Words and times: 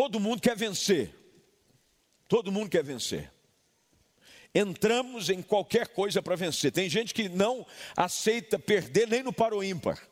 todo 0.00 0.18
mundo 0.18 0.40
quer 0.40 0.56
vencer. 0.56 1.14
Todo 2.26 2.50
mundo 2.50 2.70
quer 2.70 2.82
vencer. 2.82 3.30
Entramos 4.54 5.28
em 5.28 5.42
qualquer 5.42 5.88
coisa 5.88 6.22
para 6.22 6.34
vencer. 6.36 6.72
Tem 6.72 6.88
gente 6.88 7.12
que 7.12 7.28
não 7.28 7.66
aceita 7.94 8.58
perder 8.58 9.06
nem 9.06 9.22
no 9.22 9.30
paro 9.30 9.62
ímpar. 9.62 10.02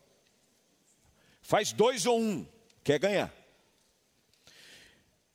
Faz 1.41 1.71
dois 1.71 2.05
ou 2.05 2.21
um, 2.21 2.45
quer 2.83 2.99
ganhar. 2.99 3.33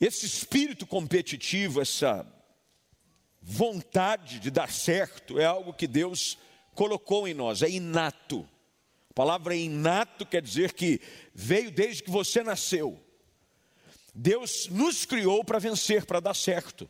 Esse 0.01 0.25
espírito 0.25 0.87
competitivo, 0.87 1.81
essa 1.81 2.25
vontade 3.43 4.39
de 4.39 4.53
dar 4.53 4.71
certo, 4.71 5.41
é 5.41 5.45
algo 5.45 5.75
que 5.75 5.89
Deus 5.89 6.39
colocou 6.77 7.27
em 7.27 7.35
nós, 7.35 7.61
é 7.61 7.69
inato. 7.69 8.49
A 9.11 9.15
palavra 9.15 9.57
inato 9.57 10.25
quer 10.25 10.41
dizer 10.41 10.75
que 10.75 11.01
veio 11.35 11.73
desde 11.73 12.05
que 12.05 12.11
você 12.13 12.41
nasceu. 12.45 13.04
Deus 14.15 14.69
nos 14.69 15.05
criou 15.05 15.43
para 15.45 15.59
vencer, 15.59 16.07
para 16.07 16.21
dar 16.21 16.35
certo. 16.35 16.89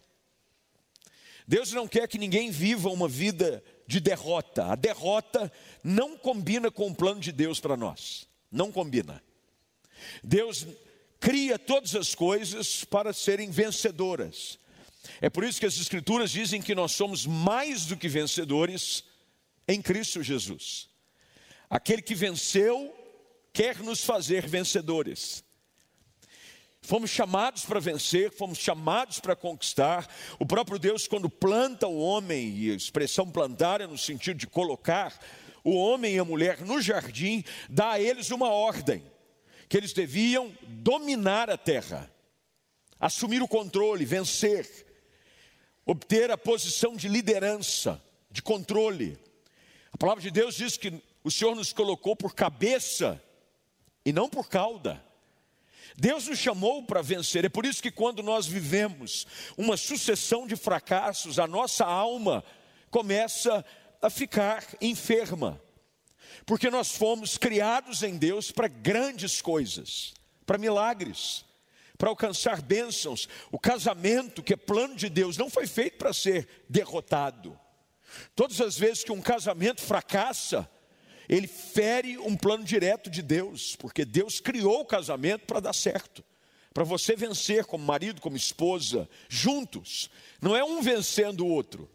Deus 1.46 1.72
não 1.72 1.86
quer 1.86 2.08
que 2.08 2.18
ninguém 2.18 2.50
viva 2.50 2.88
uma 2.88 3.08
vida 3.08 3.62
de 3.86 4.00
derrota. 4.00 4.66
A 4.66 4.74
derrota 4.74 5.52
não 5.82 6.16
combina 6.16 6.70
com 6.70 6.88
o 6.88 6.94
plano 6.94 7.20
de 7.20 7.32
Deus 7.32 7.60
para 7.60 7.76
nós. 7.76 8.26
Não 8.50 8.72
combina. 8.72 9.22
Deus 10.22 10.66
cria 11.20 11.58
todas 11.58 11.94
as 11.94 12.14
coisas 12.14 12.84
para 12.84 13.12
serem 13.12 13.50
vencedoras. 13.50 14.58
É 15.20 15.28
por 15.28 15.44
isso 15.44 15.60
que 15.60 15.66
as 15.66 15.76
Escrituras 15.76 16.30
dizem 16.30 16.62
que 16.62 16.74
nós 16.74 16.92
somos 16.92 17.26
mais 17.26 17.86
do 17.86 17.96
que 17.96 18.08
vencedores 18.08 19.04
em 19.68 19.80
Cristo 19.82 20.22
Jesus. 20.22 20.88
Aquele 21.68 22.02
que 22.02 22.14
venceu 22.14 22.94
quer 23.52 23.78
nos 23.80 24.02
fazer 24.02 24.46
vencedores. 24.46 25.43
Fomos 26.84 27.08
chamados 27.08 27.64
para 27.64 27.80
vencer, 27.80 28.30
fomos 28.30 28.58
chamados 28.58 29.18
para 29.18 29.34
conquistar. 29.34 30.06
O 30.38 30.44
próprio 30.44 30.78
Deus, 30.78 31.08
quando 31.08 31.30
planta 31.30 31.88
o 31.88 31.98
homem, 31.98 32.54
e 32.58 32.70
a 32.70 32.74
expressão 32.74 33.30
plantar 33.30 33.80
é 33.80 33.86
no 33.86 33.96
sentido 33.96 34.36
de 34.36 34.46
colocar 34.46 35.18
o 35.64 35.74
homem 35.74 36.16
e 36.16 36.18
a 36.18 36.24
mulher 36.26 36.60
no 36.60 36.82
jardim, 36.82 37.42
dá 37.70 37.92
a 37.92 38.00
eles 38.00 38.30
uma 38.30 38.50
ordem: 38.50 39.02
que 39.66 39.78
eles 39.78 39.94
deviam 39.94 40.54
dominar 40.60 41.48
a 41.48 41.56
terra, 41.56 42.12
assumir 43.00 43.42
o 43.42 43.48
controle, 43.48 44.04
vencer, 44.04 44.68
obter 45.86 46.30
a 46.30 46.36
posição 46.36 46.94
de 46.96 47.08
liderança, 47.08 47.98
de 48.30 48.42
controle. 48.42 49.18
A 49.90 49.96
palavra 49.96 50.22
de 50.22 50.30
Deus 50.30 50.54
diz 50.54 50.76
que 50.76 50.92
o 51.22 51.30
Senhor 51.30 51.56
nos 51.56 51.72
colocou 51.72 52.14
por 52.14 52.34
cabeça 52.34 53.18
e 54.04 54.12
não 54.12 54.28
por 54.28 54.50
cauda. 54.50 55.02
Deus 55.96 56.26
nos 56.26 56.38
chamou 56.38 56.82
para 56.82 57.02
vencer, 57.02 57.44
é 57.44 57.48
por 57.48 57.64
isso 57.64 57.82
que 57.82 57.90
quando 57.90 58.22
nós 58.22 58.46
vivemos 58.46 59.26
uma 59.56 59.76
sucessão 59.76 60.46
de 60.46 60.56
fracassos, 60.56 61.38
a 61.38 61.46
nossa 61.46 61.84
alma 61.84 62.44
começa 62.90 63.64
a 64.00 64.10
ficar 64.10 64.64
enferma, 64.80 65.60
porque 66.44 66.70
nós 66.70 66.92
fomos 66.92 67.38
criados 67.38 68.02
em 68.02 68.16
Deus 68.16 68.50
para 68.50 68.68
grandes 68.68 69.40
coisas, 69.40 70.12
para 70.44 70.58
milagres, 70.58 71.44
para 71.96 72.10
alcançar 72.10 72.60
bênçãos. 72.60 73.28
O 73.50 73.58
casamento, 73.58 74.42
que 74.42 74.52
é 74.52 74.56
plano 74.56 74.96
de 74.96 75.08
Deus, 75.08 75.36
não 75.36 75.48
foi 75.48 75.66
feito 75.66 75.96
para 75.96 76.12
ser 76.12 76.48
derrotado. 76.68 77.58
Todas 78.34 78.60
as 78.60 78.78
vezes 78.78 79.04
que 79.04 79.12
um 79.12 79.22
casamento 79.22 79.80
fracassa, 79.80 80.68
ele 81.28 81.46
fere 81.46 82.18
um 82.18 82.36
plano 82.36 82.64
direto 82.64 83.08
de 83.10 83.22
Deus, 83.22 83.76
porque 83.76 84.04
Deus 84.04 84.40
criou 84.40 84.80
o 84.80 84.86
casamento 84.86 85.46
para 85.46 85.60
dar 85.60 85.72
certo, 85.72 86.24
para 86.72 86.84
você 86.84 87.14
vencer 87.16 87.64
como 87.64 87.84
marido, 87.84 88.20
como 88.20 88.36
esposa, 88.36 89.08
juntos. 89.28 90.10
Não 90.40 90.56
é 90.56 90.64
um 90.64 90.82
vencendo 90.82 91.46
o 91.46 91.48
outro, 91.48 91.88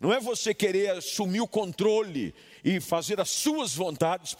não 0.00 0.12
é 0.12 0.20
você 0.20 0.52
querer 0.52 0.90
assumir 0.90 1.40
o 1.40 1.48
controle 1.48 2.34
e 2.64 2.80
fazer 2.80 3.20
as 3.20 3.30
suas 3.30 3.74
vontades 3.74 4.34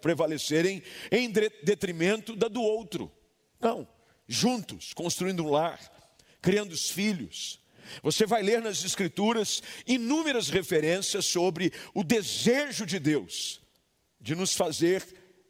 prevalecerem 0.00 0.82
em 1.10 1.30
detrimento 1.30 2.34
da 2.34 2.48
do 2.48 2.60
outro. 2.60 3.10
Não, 3.60 3.86
juntos, 4.26 4.92
construindo 4.92 5.44
um 5.44 5.50
lar, 5.50 5.80
criando 6.42 6.72
os 6.72 6.90
filhos, 6.90 7.60
você 8.02 8.26
vai 8.26 8.42
ler 8.42 8.60
nas 8.60 8.84
Escrituras 8.84 9.62
inúmeras 9.86 10.48
referências 10.48 11.26
sobre 11.26 11.72
o 11.94 12.02
desejo 12.02 12.84
de 12.84 12.98
Deus 12.98 13.63
de 14.24 14.34
nos 14.34 14.54
fazer 14.54 15.04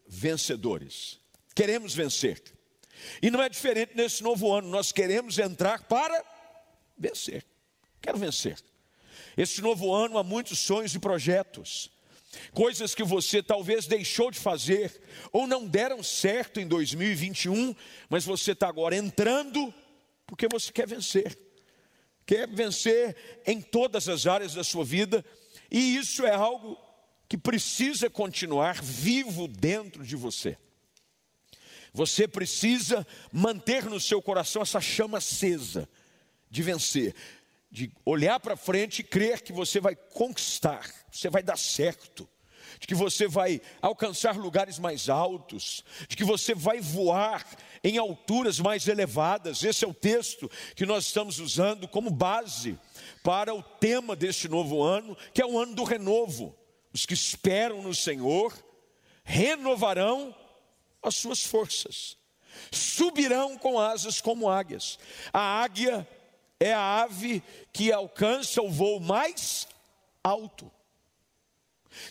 vencedores. 0.04 1.20
Queremos 1.54 1.94
vencer. 1.94 2.42
E 3.22 3.30
não 3.30 3.40
é 3.40 3.48
diferente 3.48 3.92
nesse 3.94 4.20
novo 4.20 4.52
ano, 4.52 4.68
nós 4.68 4.90
queremos 4.90 5.38
entrar 5.38 5.84
para 5.84 6.24
vencer. 6.98 7.46
Quero 8.02 8.18
vencer. 8.18 8.58
Esse 9.36 9.62
novo 9.62 9.94
ano 9.94 10.18
há 10.18 10.24
muitos 10.24 10.58
sonhos 10.58 10.92
e 10.92 10.98
projetos, 10.98 11.88
coisas 12.52 12.96
que 12.96 13.04
você 13.04 13.40
talvez 13.40 13.86
deixou 13.86 14.28
de 14.28 14.40
fazer 14.40 15.00
ou 15.30 15.46
não 15.46 15.68
deram 15.68 16.02
certo 16.02 16.58
em 16.58 16.66
2021, 16.66 17.76
mas 18.08 18.24
você 18.24 18.50
está 18.50 18.66
agora 18.66 18.96
entrando 18.96 19.72
porque 20.26 20.48
você 20.48 20.72
quer 20.72 20.88
vencer 20.88 21.38
quer 22.26 22.48
vencer 22.48 23.14
em 23.46 23.60
todas 23.60 24.08
as 24.08 24.26
áreas 24.26 24.54
da 24.54 24.64
sua 24.64 24.82
vida, 24.84 25.24
e 25.70 25.96
isso 25.96 26.24
é 26.24 26.34
algo 26.34 26.78
que 27.34 27.38
precisa 27.38 28.08
continuar 28.08 28.80
vivo 28.80 29.48
dentro 29.48 30.04
de 30.04 30.14
você. 30.14 30.56
Você 31.92 32.28
precisa 32.28 33.04
manter 33.32 33.86
no 33.86 33.98
seu 33.98 34.22
coração 34.22 34.62
essa 34.62 34.80
chama 34.80 35.18
acesa 35.18 35.88
de 36.48 36.62
vencer, 36.62 37.12
de 37.72 37.90
olhar 38.04 38.38
para 38.38 38.56
frente 38.56 39.00
e 39.00 39.02
crer 39.02 39.42
que 39.42 39.52
você 39.52 39.80
vai 39.80 39.96
conquistar, 39.96 40.88
você 41.10 41.28
vai 41.28 41.42
dar 41.42 41.58
certo 41.58 42.28
de 42.78 42.86
que 42.86 42.94
você 42.94 43.26
vai 43.26 43.60
alcançar 43.82 44.36
lugares 44.36 44.78
mais 44.78 45.08
altos, 45.08 45.84
de 46.08 46.16
que 46.16 46.24
você 46.24 46.54
vai 46.54 46.80
voar 46.80 47.44
em 47.82 47.98
alturas 47.98 48.60
mais 48.60 48.86
elevadas. 48.86 49.64
Esse 49.64 49.84
é 49.84 49.88
o 49.88 49.94
texto 49.94 50.50
que 50.76 50.86
nós 50.86 51.06
estamos 51.06 51.40
usando 51.40 51.88
como 51.88 52.10
base 52.10 52.78
para 53.24 53.52
o 53.54 53.62
tema 53.62 54.14
deste 54.14 54.48
novo 54.48 54.82
ano, 54.82 55.16
que 55.32 55.42
é 55.42 55.46
o 55.46 55.58
ano 55.58 55.74
do 55.74 55.82
renovo. 55.82 56.56
Os 56.94 57.04
que 57.04 57.12
esperam 57.12 57.82
no 57.82 57.92
Senhor 57.92 58.56
renovarão 59.24 60.32
as 61.02 61.16
suas 61.16 61.44
forças, 61.44 62.16
subirão 62.70 63.58
com 63.58 63.80
asas 63.80 64.20
como 64.20 64.48
águias. 64.48 64.96
A 65.32 65.40
águia 65.40 66.08
é 66.60 66.72
a 66.72 67.02
ave 67.02 67.42
que 67.72 67.92
alcança 67.92 68.62
o 68.62 68.70
voo 68.70 69.00
mais 69.00 69.66
alto. 70.22 70.70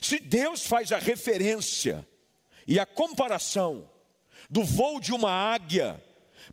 Se 0.02 0.20
Deus 0.20 0.66
faz 0.66 0.92
a 0.92 1.00
referência 1.00 2.06
e 2.68 2.78
a 2.78 2.86
comparação 2.86 3.90
do 4.50 4.66
voo 4.66 5.00
de 5.00 5.14
uma 5.14 5.32
águia 5.32 6.04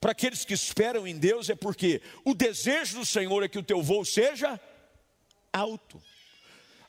para 0.00 0.12
aqueles 0.12 0.44
que 0.44 0.54
esperam 0.54 1.04
em 1.04 1.18
Deus, 1.18 1.50
é 1.50 1.56
porque 1.56 2.00
o 2.24 2.32
desejo 2.32 3.00
do 3.00 3.04
Senhor 3.04 3.42
é 3.42 3.48
que 3.48 3.58
o 3.58 3.62
teu 3.62 3.82
voo 3.82 4.04
seja 4.04 4.58
alto. 5.52 6.00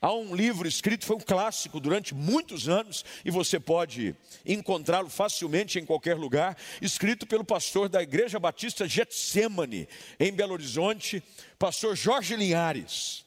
Há 0.01 0.11
um 0.11 0.35
livro 0.35 0.67
escrito, 0.67 1.05
foi 1.05 1.17
um 1.17 1.19
clássico 1.19 1.79
durante 1.79 2.15
muitos 2.15 2.67
anos, 2.67 3.05
e 3.23 3.29
você 3.29 3.59
pode 3.59 4.15
encontrá-lo 4.43 5.11
facilmente 5.11 5.77
em 5.77 5.85
qualquer 5.85 6.15
lugar, 6.15 6.57
escrito 6.81 7.27
pelo 7.27 7.43
pastor 7.43 7.87
da 7.87 8.01
Igreja 8.01 8.39
Batista 8.39 8.87
Getsemane, 8.87 9.87
em 10.19 10.31
Belo 10.31 10.53
Horizonte, 10.53 11.21
pastor 11.59 11.95
Jorge 11.95 12.35
Linhares. 12.35 13.23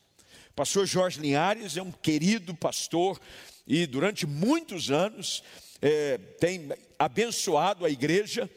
Pastor 0.57 0.85
Jorge 0.85 1.21
Linhares 1.21 1.77
é 1.77 1.83
um 1.83 1.93
querido 1.93 2.57
pastor 2.57 3.21
e 3.65 3.87
durante 3.87 4.27
muitos 4.27 4.91
anos 4.91 5.45
é, 5.81 6.19
tem 6.41 6.69
abençoado 6.99 7.85
a 7.87 7.91
igreja. 7.91 8.51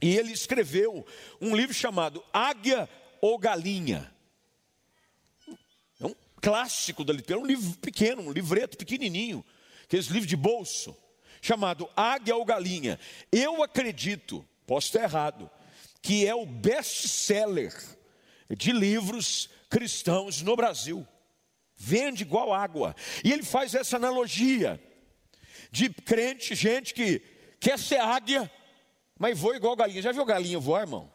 E 0.00 0.16
ele 0.16 0.32
escreveu 0.32 1.06
um 1.40 1.54
livro 1.54 1.74
chamado 1.74 2.24
Águia 2.32 2.88
ou 3.20 3.38
Galinha. 3.38 4.13
É 6.44 6.46
clássico 6.46 7.02
da 7.02 7.12
literatura, 7.14 7.46
um 7.46 7.46
livro 7.46 7.78
pequeno, 7.78 8.20
um 8.20 8.30
livreto 8.30 8.76
pequenininho, 8.76 9.42
aqueles 9.82 10.08
livros 10.08 10.28
de 10.28 10.36
bolso, 10.36 10.94
chamado 11.40 11.88
Águia 11.96 12.36
ou 12.36 12.44
Galinha. 12.44 13.00
Eu 13.32 13.62
acredito, 13.62 14.46
posso 14.66 14.88
estar 14.88 15.04
errado, 15.04 15.50
que 16.02 16.26
é 16.26 16.34
o 16.34 16.44
best-seller 16.44 17.72
de 18.50 18.72
livros 18.72 19.48
cristãos 19.70 20.42
no 20.42 20.54
Brasil 20.54 21.08
vende 21.76 22.22
igual 22.22 22.52
água. 22.52 22.94
E 23.24 23.32
ele 23.32 23.42
faz 23.42 23.74
essa 23.74 23.96
analogia 23.96 24.78
de 25.70 25.88
crente, 25.88 26.54
gente 26.54 26.92
que 26.92 27.20
quer 27.58 27.78
ser 27.78 28.00
águia, 28.00 28.52
mas 29.18 29.38
voa 29.38 29.56
igual 29.56 29.74
galinha. 29.74 30.02
Já 30.02 30.12
viu 30.12 30.26
galinha 30.26 30.58
voar, 30.58 30.82
irmão? 30.82 31.10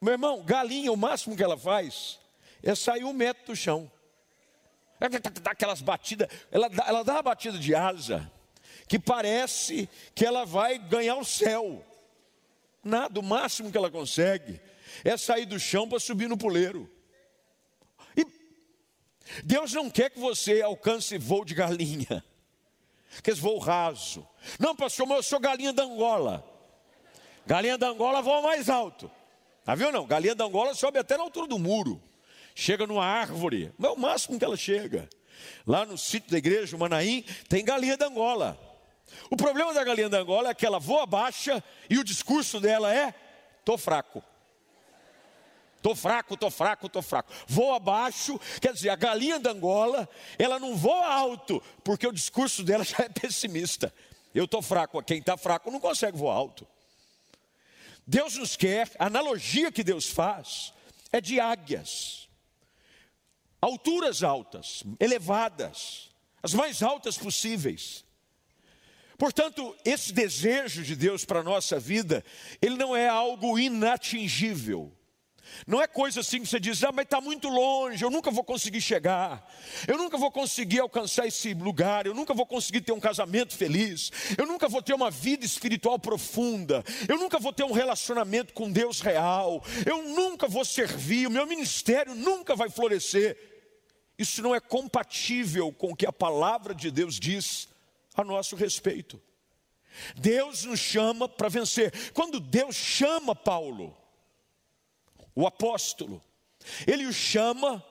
Meu 0.00 0.14
irmão, 0.14 0.42
galinha, 0.44 0.90
o 0.90 0.96
máximo 0.96 1.36
que 1.36 1.44
ela 1.44 1.56
faz 1.56 2.18
é 2.62 2.74
sair 2.74 3.04
um 3.04 3.12
metro 3.12 3.46
do 3.46 3.56
chão. 3.56 3.90
Dá 5.42 5.52
aquelas 5.52 5.80
batidas, 5.80 6.28
ela 6.50 6.68
dá, 6.68 6.84
ela 6.86 7.02
dá 7.02 7.14
uma 7.14 7.22
batida 7.22 7.58
de 7.58 7.74
asa, 7.74 8.30
que 8.86 8.98
parece 8.98 9.88
que 10.14 10.26
ela 10.26 10.44
vai 10.44 10.78
ganhar 10.78 11.16
o 11.16 11.24
céu. 11.24 11.84
Nada, 12.84 13.18
o 13.18 13.22
máximo 13.22 13.70
que 13.70 13.78
ela 13.78 13.90
consegue 13.90 14.60
é 15.02 15.16
sair 15.16 15.46
do 15.46 15.58
chão 15.58 15.88
para 15.88 15.98
subir 15.98 16.28
no 16.28 16.36
puleiro. 16.36 16.90
E 18.14 18.26
Deus 19.42 19.72
não 19.72 19.88
quer 19.88 20.10
que 20.10 20.20
você 20.20 20.60
alcance 20.60 21.16
voo 21.16 21.46
de 21.46 21.54
galinha, 21.54 22.22
que 23.24 23.32
voo 23.32 23.58
raso. 23.58 24.26
Não, 24.58 24.76
pastor, 24.76 25.06
mas 25.06 25.16
eu 25.18 25.22
sou 25.22 25.40
galinha 25.40 25.72
da 25.72 25.84
Angola. 25.84 26.44
Galinha 27.46 27.78
da 27.78 27.88
Angola 27.88 28.20
voa 28.20 28.42
mais 28.42 28.68
alto. 28.68 29.10
Tá 29.64 29.74
viu 29.74 29.90
não? 29.90 30.06
Galinha 30.06 30.34
da 30.34 30.44
Angola 30.44 30.74
sobe 30.74 30.98
até 30.98 31.16
na 31.16 31.22
altura 31.22 31.46
do 31.46 31.58
muro. 31.58 32.02
Chega 32.60 32.86
numa 32.86 33.06
árvore, 33.06 33.72
é 33.82 33.88
o 33.88 33.96
máximo 33.96 34.38
que 34.38 34.44
ela 34.44 34.54
chega. 34.54 35.08
Lá 35.66 35.86
no 35.86 35.96
sítio 35.96 36.30
da 36.30 36.36
igreja, 36.36 36.76
Manaim, 36.76 37.24
tem 37.48 37.64
galinha 37.64 37.96
da 37.96 38.06
Angola. 38.06 38.60
O 39.30 39.36
problema 39.36 39.72
da 39.72 39.82
galinha 39.82 40.10
da 40.10 40.18
Angola 40.18 40.50
é 40.50 40.54
que 40.54 40.66
ela 40.66 40.78
voa 40.78 41.06
baixa 41.06 41.64
e 41.88 41.96
o 41.96 42.04
discurso 42.04 42.60
dela 42.60 42.94
é: 42.94 43.14
tô 43.64 43.78
fraco. 43.78 44.22
Tô 45.80 45.94
fraco, 45.94 46.36
tô 46.36 46.50
fraco, 46.50 46.86
tô 46.90 47.00
fraco. 47.00 47.32
Voa 47.46 47.80
baixo, 47.80 48.38
quer 48.60 48.74
dizer, 48.74 48.90
a 48.90 48.96
galinha 48.96 49.40
da 49.40 49.52
Angola, 49.52 50.06
ela 50.38 50.58
não 50.58 50.76
voa 50.76 51.06
alto, 51.06 51.62
porque 51.82 52.06
o 52.06 52.12
discurso 52.12 52.62
dela 52.62 52.84
já 52.84 53.04
é 53.04 53.08
pessimista. 53.08 53.90
Eu 54.34 54.46
tô 54.46 54.60
fraco, 54.60 55.02
quem 55.02 55.20
está 55.20 55.34
fraco 55.34 55.70
não 55.70 55.80
consegue 55.80 56.18
voar 56.18 56.34
alto. 56.34 56.68
Deus 58.06 58.36
nos 58.36 58.54
quer, 58.54 58.90
a 58.98 59.06
analogia 59.06 59.72
que 59.72 59.82
Deus 59.82 60.10
faz 60.10 60.74
é 61.10 61.22
de 61.22 61.40
águias, 61.40 62.28
alturas 63.60 64.22
altas, 64.22 64.82
elevadas, 64.98 66.10
as 66.42 66.54
mais 66.54 66.82
altas 66.82 67.18
possíveis. 67.18 68.04
Portanto, 69.18 69.76
esse 69.84 70.12
desejo 70.12 70.82
de 70.82 70.96
Deus 70.96 71.26
para 71.26 71.40
a 71.40 71.44
nossa 71.44 71.78
vida, 71.78 72.24
ele 72.62 72.76
não 72.76 72.96
é 72.96 73.06
algo 73.06 73.58
inatingível. 73.58 74.90
Não 75.66 75.80
é 75.80 75.86
coisa 75.86 76.20
assim 76.20 76.40
que 76.40 76.46
você 76.46 76.60
diz, 76.60 76.82
ah, 76.84 76.92
mas 76.92 77.04
está 77.04 77.20
muito 77.20 77.48
longe, 77.48 78.04
eu 78.04 78.10
nunca 78.10 78.30
vou 78.30 78.44
conseguir 78.44 78.80
chegar, 78.80 79.46
eu 79.86 79.98
nunca 79.98 80.16
vou 80.16 80.30
conseguir 80.30 80.80
alcançar 80.80 81.26
esse 81.26 81.54
lugar, 81.54 82.06
eu 82.06 82.14
nunca 82.14 82.32
vou 82.32 82.46
conseguir 82.46 82.80
ter 82.80 82.92
um 82.92 83.00
casamento 83.00 83.56
feliz, 83.56 84.10
eu 84.38 84.46
nunca 84.46 84.68
vou 84.68 84.82
ter 84.82 84.94
uma 84.94 85.10
vida 85.10 85.44
espiritual 85.44 85.98
profunda, 85.98 86.84
eu 87.08 87.18
nunca 87.18 87.38
vou 87.38 87.52
ter 87.52 87.64
um 87.64 87.72
relacionamento 87.72 88.52
com 88.52 88.70
Deus 88.70 89.00
real, 89.00 89.62
eu 89.84 90.02
nunca 90.02 90.48
vou 90.48 90.64
servir, 90.64 91.26
o 91.26 91.30
meu 91.30 91.46
ministério 91.46 92.14
nunca 92.14 92.54
vai 92.54 92.70
florescer. 92.70 93.49
Isso 94.20 94.42
não 94.42 94.54
é 94.54 94.60
compatível 94.60 95.72
com 95.72 95.92
o 95.92 95.96
que 95.96 96.04
a 96.04 96.12
palavra 96.12 96.74
de 96.74 96.90
Deus 96.90 97.18
diz 97.18 97.70
a 98.14 98.22
nosso 98.22 98.54
respeito. 98.54 99.18
Deus 100.14 100.64
nos 100.64 100.78
chama 100.78 101.26
para 101.26 101.48
vencer. 101.48 102.12
Quando 102.12 102.38
Deus 102.38 102.76
chama 102.76 103.34
Paulo, 103.34 103.96
o 105.34 105.46
apóstolo. 105.46 106.22
Ele 106.86 107.06
o 107.06 107.14
chama 107.14 107.82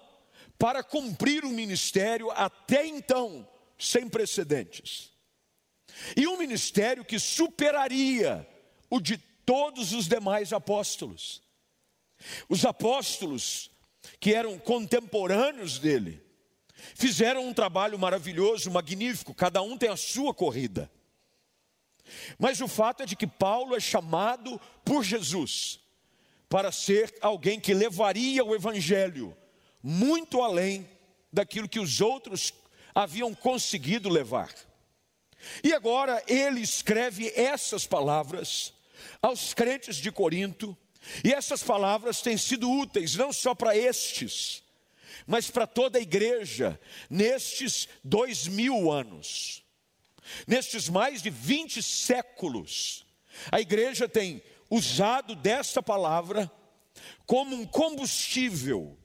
para 0.59 0.83
cumprir 0.83 1.43
um 1.43 1.49
ministério 1.49 2.29
até 2.29 2.85
então 2.85 3.49
sem 3.75 4.07
precedentes. 4.07 5.11
E 6.15 6.27
um 6.27 6.37
ministério 6.37 7.03
que 7.03 7.17
superaria 7.17 8.47
o 8.87 8.99
de 8.99 9.17
todos 9.17 9.93
os 9.93 10.07
demais 10.07 10.53
apóstolos. 10.53 11.41
Os 12.47 12.63
apóstolos 12.65 13.71
que 14.19 14.33
eram 14.33 14.57
contemporâneos 14.57 15.79
dele 15.79 16.21
fizeram 16.95 17.47
um 17.47 17.53
trabalho 17.53 17.99
maravilhoso, 17.99 18.71
magnífico, 18.71 19.33
cada 19.33 19.61
um 19.61 19.77
tem 19.77 19.89
a 19.89 19.97
sua 19.97 20.33
corrida. 20.33 20.89
Mas 22.37 22.59
o 22.61 22.67
fato 22.67 23.03
é 23.03 23.05
de 23.05 23.15
que 23.15 23.27
Paulo 23.27 23.75
é 23.75 23.79
chamado 23.79 24.59
por 24.83 25.03
Jesus 25.03 25.79
para 26.47 26.71
ser 26.71 27.13
alguém 27.21 27.59
que 27.59 27.73
levaria 27.73 28.43
o 28.43 28.55
evangelho 28.55 29.35
muito 29.81 30.41
além 30.41 30.89
daquilo 31.31 31.69
que 31.69 31.79
os 31.79 32.01
outros 32.01 32.53
haviam 32.93 33.33
conseguido 33.33 34.09
levar. 34.09 34.53
E 35.63 35.73
agora 35.73 36.21
ele 36.27 36.61
escreve 36.61 37.31
essas 37.35 37.85
palavras 37.85 38.73
aos 39.21 39.53
crentes 39.53 39.95
de 39.97 40.11
Corinto, 40.11 40.75
e 41.23 41.33
essas 41.33 41.63
palavras 41.63 42.21
têm 42.21 42.37
sido 42.37 42.69
úteis 42.69 43.15
não 43.15 43.31
só 43.31 43.53
para 43.55 43.75
estes, 43.75 44.63
mas 45.25 45.49
para 45.49 45.67
toda 45.67 45.97
a 45.97 46.01
igreja 46.01 46.79
nestes 47.09 47.87
dois 48.03 48.47
mil 48.47 48.91
anos, 48.91 49.63
nestes 50.47 50.89
mais 50.89 51.21
de 51.21 51.29
20 51.29 51.81
séculos. 51.81 53.05
A 53.51 53.59
igreja 53.61 54.07
tem 54.07 54.43
usado 54.69 55.35
desta 55.35 55.81
palavra 55.81 56.51
como 57.25 57.55
um 57.55 57.65
combustível 57.65 58.97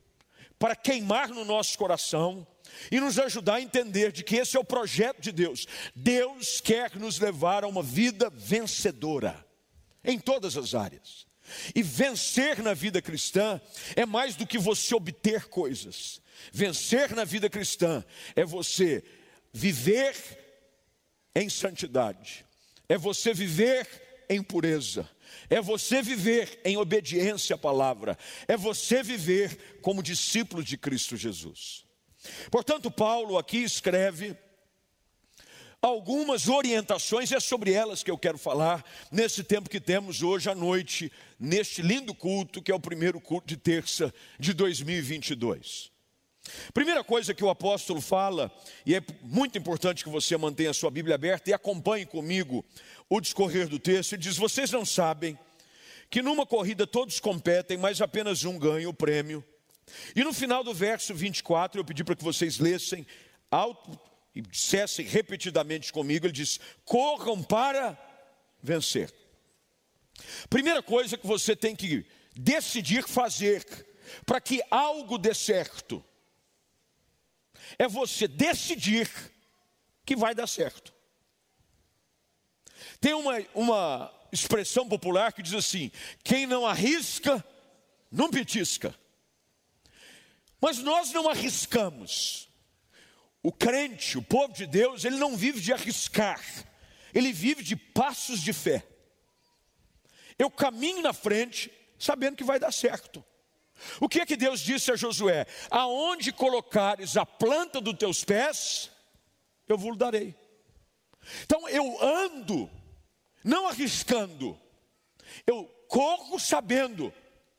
para 0.59 0.77
queimar 0.77 1.29
no 1.29 1.45
nosso 1.45 1.77
coração 1.79 2.47
e 2.91 2.99
nos 3.01 3.19
ajudar 3.19 3.57
a 3.57 3.61
entender 3.61 4.13
de 4.13 4.25
que 4.25 4.37
esse 4.37 4.57
é 4.57 4.61
o 4.61 4.65
projeto 4.65 5.21
de 5.21 5.33
Deus. 5.33 5.67
Deus 5.95 6.61
quer 6.61 6.97
nos 6.97 7.19
levar 7.19 7.65
a 7.65 7.69
uma 7.69 7.83
vida 7.83 8.31
vencedora 8.31 9.47
em 10.03 10.19
todas 10.19 10.57
as 10.57 10.75
áreas. 10.75 11.27
E 11.75 11.83
vencer 11.83 12.63
na 12.63 12.75
vida 12.75 13.03
cristã 13.03 13.61
é 13.95 14.07
mais 14.07 14.37
do 14.37 14.47
que 14.47 14.59
você 14.59 14.95
obter 14.95 15.47
coisas. 15.47 16.21
Vencer 16.53 17.15
na 17.15 17.25
vida 17.25 17.49
cristã 17.51 18.05
é 18.35 18.45
você 18.45 19.03
viver 19.53 20.15
em 21.35 21.49
santidade, 21.49 22.45
é 22.89 22.97
você 22.97 23.35
viver 23.35 23.87
em 24.29 24.43
pureza, 24.43 25.09
é 25.51 25.61
você 25.61 26.01
viver 26.03 26.61
em 26.65 26.77
obediência 26.77 27.55
à 27.55 27.59
palavra, 27.59 28.17
é 28.49 28.57
você 28.57 29.03
viver 29.03 29.79
como 29.81 30.03
discípulo 30.03 30.63
de 30.63 30.77
Cristo 30.77 31.17
Jesus. 31.17 31.85
Portanto, 32.51 32.91
Paulo 32.91 33.37
aqui 33.37 33.59
escreve 33.59 34.37
algumas 35.85 36.49
orientações, 36.49 37.31
é 37.31 37.39
sobre 37.39 37.73
elas 37.73 38.03
que 38.03 38.11
eu 38.11 38.17
quero 38.17 38.39
falar 38.39 38.83
nesse 39.13 39.45
tempo 39.45 39.69
que 39.69 39.81
temos 39.81 40.23
hoje 40.23 40.49
à 40.49 40.55
noite, 40.55 41.13
neste 41.39 41.83
lindo 41.83 42.15
culto, 42.15 42.63
que 42.63 42.73
é 42.73 42.75
o 42.75 42.81
primeiro 42.81 43.21
culto 43.21 43.47
de 43.47 43.57
terça 43.57 44.13
de 44.39 44.55
2022. 44.55 45.93
Primeira 46.73 47.05
coisa 47.05 47.35
que 47.35 47.45
o 47.45 47.51
apóstolo 47.51 48.01
fala, 48.01 48.51
e 48.87 48.95
é 48.95 49.03
muito 49.23 49.59
importante 49.59 50.03
que 50.03 50.11
você 50.11 50.37
mantenha 50.37 50.71
a 50.71 50.75
sua 50.75 50.91
Bíblia 50.91 51.15
aberta 51.17 51.51
e 51.51 51.53
acompanhe 51.53 52.07
comigo 52.07 52.65
o 53.09 53.21
discorrer 53.21 53.69
do 53.69 53.79
texto, 53.79 54.15
ele 54.15 54.23
diz: 54.23 54.37
Vocês 54.37 54.71
não 54.71 54.85
sabem 54.87 55.39
que 56.11 56.23
numa 56.23 56.47
corrida 56.47 56.87
todos 56.87 57.21
competem, 57.21 57.77
mas 57.77 58.01
apenas 58.01 58.45
um 58.45 58.59
ganha 58.59 58.89
o 58.89 58.95
prêmio. 58.95 59.45
E 60.17 60.25
no 60.25 60.33
final 60.33 60.65
do 60.65 60.73
verso 60.73 61.15
24, 61.15 61.81
eu 61.81 61.85
pedi 61.85 62.03
para 62.03 62.17
que 62.17 62.25
vocês 62.25 62.59
lessem 62.59 63.07
alto 63.51 63.99
e 64.35 64.41
dissessem 64.43 65.07
repetidamente 65.07 65.93
comigo: 65.93 66.27
Ele 66.27 66.33
diz: 66.33 66.59
Corram 66.85 67.43
para 67.43 67.99
vencer. 68.63 69.13
Primeira 70.49 70.83
coisa 70.83 71.17
que 71.17 71.27
você 71.27 71.55
tem 71.55 71.75
que 71.75 72.07
decidir 72.35 73.07
fazer 73.07 73.65
para 74.27 74.41
que 74.41 74.63
algo 74.71 75.19
dê 75.19 75.35
certo 75.35 76.05
é 77.79 77.89
você 77.89 78.29
decidir 78.29 79.11
que 80.05 80.15
vai 80.15 80.35
dar 80.35 80.47
certo. 80.47 80.93
Tem 83.01 83.15
uma, 83.15 83.39
uma 83.55 84.15
expressão 84.33 84.89
popular 84.89 85.33
que 85.33 85.43
diz 85.43 85.55
assim: 85.55 85.91
quem 86.23 86.47
não 86.47 86.67
arrisca, 86.67 87.45
não 88.11 88.31
petisca. 88.31 88.95
Mas 90.61 90.79
nós 90.79 91.13
não 91.13 91.29
arriscamos. 91.29 92.49
O 93.45 93.53
crente, 93.53 94.17
o 94.17 94.23
povo 94.23 94.55
de 94.55 94.67
Deus, 94.67 95.05
ele 95.05 95.19
não 95.19 95.37
vive 95.37 95.61
de 95.61 95.71
arriscar, 95.71 96.43
ele 97.13 97.31
vive 97.31 97.63
de 97.63 97.77
passos 97.77 98.41
de 98.41 98.55
fé. 98.55 98.83
Eu 100.39 100.51
caminho 100.51 101.03
na 101.03 101.13
frente, 101.13 101.71
sabendo 101.99 102.37
que 102.37 102.43
vai 102.43 102.59
dar 102.59 102.73
certo. 102.73 103.23
O 104.01 104.09
que 104.09 104.21
é 104.21 104.25
que 104.25 104.35
Deus 104.35 104.61
disse 104.61 104.91
a 104.91 104.97
Josué? 104.97 105.47
Aonde 105.71 106.33
colocares 106.33 107.19
a 107.19 107.27
planta 107.27 107.83
dos 107.83 107.99
teus 107.99 108.25
pés, 108.25 108.91
eu 109.69 109.77
vos 109.77 109.95
darei. 109.99 110.35
Então 111.43 111.69
eu 111.69 112.03
ando, 112.03 112.71
não 113.45 113.69
arriscando, 113.69 114.59
eu 115.47 115.67
corro 115.87 116.41
sabendo 116.41 117.13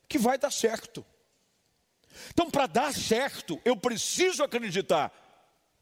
que 0.08 0.18
vai 0.18 0.36
dar 0.36 0.50
certo. 0.50 1.06
Então, 2.30 2.50
para 2.50 2.66
dar 2.66 2.92
certo, 2.92 3.60
eu 3.64 3.76
preciso 3.76 4.42
acreditar 4.42 5.12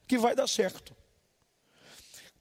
que 0.06 0.18
vai 0.18 0.34
dar 0.34 0.46
certo. 0.46 0.94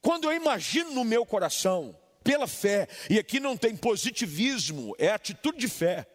Quando 0.01 0.25
eu 0.25 0.33
imagino 0.33 0.91
no 0.91 1.03
meu 1.03 1.25
coração, 1.25 1.97
pela 2.23 2.47
fé, 2.47 2.87
e 3.09 3.19
aqui 3.19 3.39
não 3.39 3.55
tem 3.55 3.75
positivismo, 3.75 4.95
é 4.97 5.09
atitude 5.09 5.57
de 5.57 5.67
fé. 5.67 6.07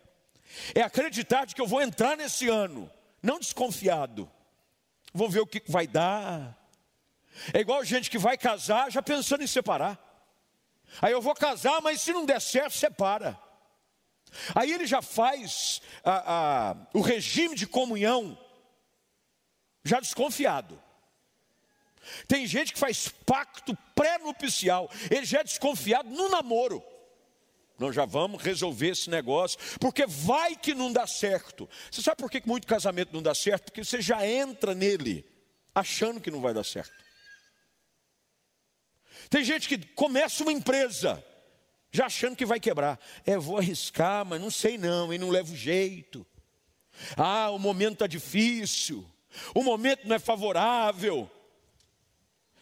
É 0.74 0.82
acreditar 0.82 1.44
de 1.44 1.54
que 1.54 1.60
eu 1.60 1.66
vou 1.66 1.80
entrar 1.80 2.16
nesse 2.16 2.48
ano, 2.48 2.90
não 3.22 3.38
desconfiado. 3.38 4.30
Vou 5.12 5.28
ver 5.28 5.40
o 5.40 5.46
que 5.46 5.62
vai 5.66 5.86
dar. 5.86 6.56
É 7.52 7.60
igual 7.60 7.84
gente 7.84 8.10
que 8.10 8.18
vai 8.18 8.36
casar 8.36 8.90
já 8.90 9.02
pensando 9.02 9.42
em 9.42 9.46
separar. 9.46 9.98
Aí 11.00 11.12
eu 11.12 11.20
vou 11.20 11.34
casar, 11.34 11.80
mas 11.82 12.00
se 12.00 12.12
não 12.12 12.24
der 12.24 12.40
certo, 12.40 12.74
separa. 12.74 13.38
Aí 14.54 14.72
ele 14.72 14.86
já 14.86 15.00
faz 15.00 15.80
a, 16.04 16.70
a, 16.70 16.76
o 16.92 17.00
regime 17.00 17.54
de 17.54 17.66
comunhão 17.66 18.38
já 19.84 20.00
desconfiado. 20.00 20.82
Tem 22.26 22.46
gente 22.46 22.72
que 22.72 22.78
faz 22.78 23.08
pacto 23.08 23.76
pré-nupcial, 23.94 24.90
ele 25.10 25.24
já 25.24 25.40
é 25.40 25.44
desconfiado 25.44 26.08
no 26.08 26.28
namoro. 26.28 26.82
Nós 27.78 27.94
já 27.94 28.04
vamos 28.04 28.42
resolver 28.42 28.88
esse 28.88 29.08
negócio, 29.08 29.58
porque 29.78 30.04
vai 30.04 30.56
que 30.56 30.74
não 30.74 30.92
dá 30.92 31.06
certo. 31.06 31.68
Você 31.90 32.02
sabe 32.02 32.16
por 32.16 32.30
que 32.30 32.42
muito 32.44 32.66
casamento 32.66 33.12
não 33.12 33.22
dá 33.22 33.34
certo? 33.34 33.66
Porque 33.66 33.84
você 33.84 34.02
já 34.02 34.26
entra 34.26 34.74
nele 34.74 35.24
achando 35.72 36.20
que 36.20 36.30
não 36.30 36.40
vai 36.40 36.52
dar 36.52 36.64
certo. 36.64 36.92
Tem 39.30 39.44
gente 39.44 39.68
que 39.68 39.78
começa 39.78 40.42
uma 40.42 40.52
empresa, 40.52 41.24
já 41.92 42.06
achando 42.06 42.34
que 42.34 42.46
vai 42.46 42.58
quebrar. 42.58 42.98
É, 43.24 43.36
vou 43.36 43.58
arriscar, 43.58 44.24
mas 44.24 44.40
não 44.40 44.50
sei 44.50 44.76
não, 44.76 45.12
e 45.12 45.18
não 45.18 45.30
levo 45.30 45.54
jeito. 45.54 46.26
Ah, 47.16 47.50
o 47.50 47.58
momento 47.60 47.94
está 47.94 48.06
difícil, 48.08 49.08
o 49.54 49.62
momento 49.62 50.08
não 50.08 50.16
é 50.16 50.18
favorável. 50.18 51.30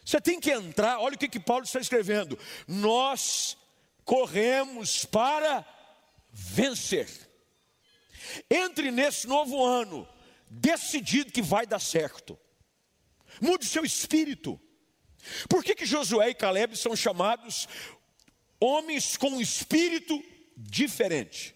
Você 0.07 0.21
tem 0.21 0.39
que 0.39 0.49
entrar, 0.49 0.99
olha 0.99 1.15
o 1.15 1.17
que, 1.17 1.27
que 1.27 1.37
Paulo 1.37 1.65
está 1.65 1.81
escrevendo. 1.81 2.39
Nós 2.65 3.57
corremos 4.05 5.03
para 5.03 5.67
vencer. 6.31 7.09
Entre 8.49 8.89
nesse 8.89 9.27
novo 9.27 9.61
ano, 9.61 10.07
decidido 10.49 11.29
que 11.29 11.41
vai 11.41 11.67
dar 11.67 11.81
certo. 11.81 12.39
Mude 13.41 13.65
seu 13.65 13.83
espírito. 13.83 14.57
Por 15.49 15.61
que, 15.61 15.75
que 15.75 15.85
Josué 15.85 16.29
e 16.29 16.35
Caleb 16.35 16.77
são 16.77 16.95
chamados 16.95 17.67
homens 18.61 19.17
com 19.17 19.31
um 19.31 19.41
espírito 19.41 20.23
diferente? 20.55 21.53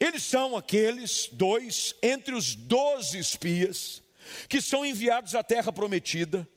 Eles 0.00 0.24
são 0.24 0.56
aqueles 0.56 1.28
dois 1.30 1.94
entre 2.02 2.34
os 2.34 2.56
doze 2.56 3.20
espias 3.20 4.02
que 4.48 4.60
são 4.60 4.84
enviados 4.84 5.36
à 5.36 5.44
terra 5.44 5.72
prometida 5.72 6.48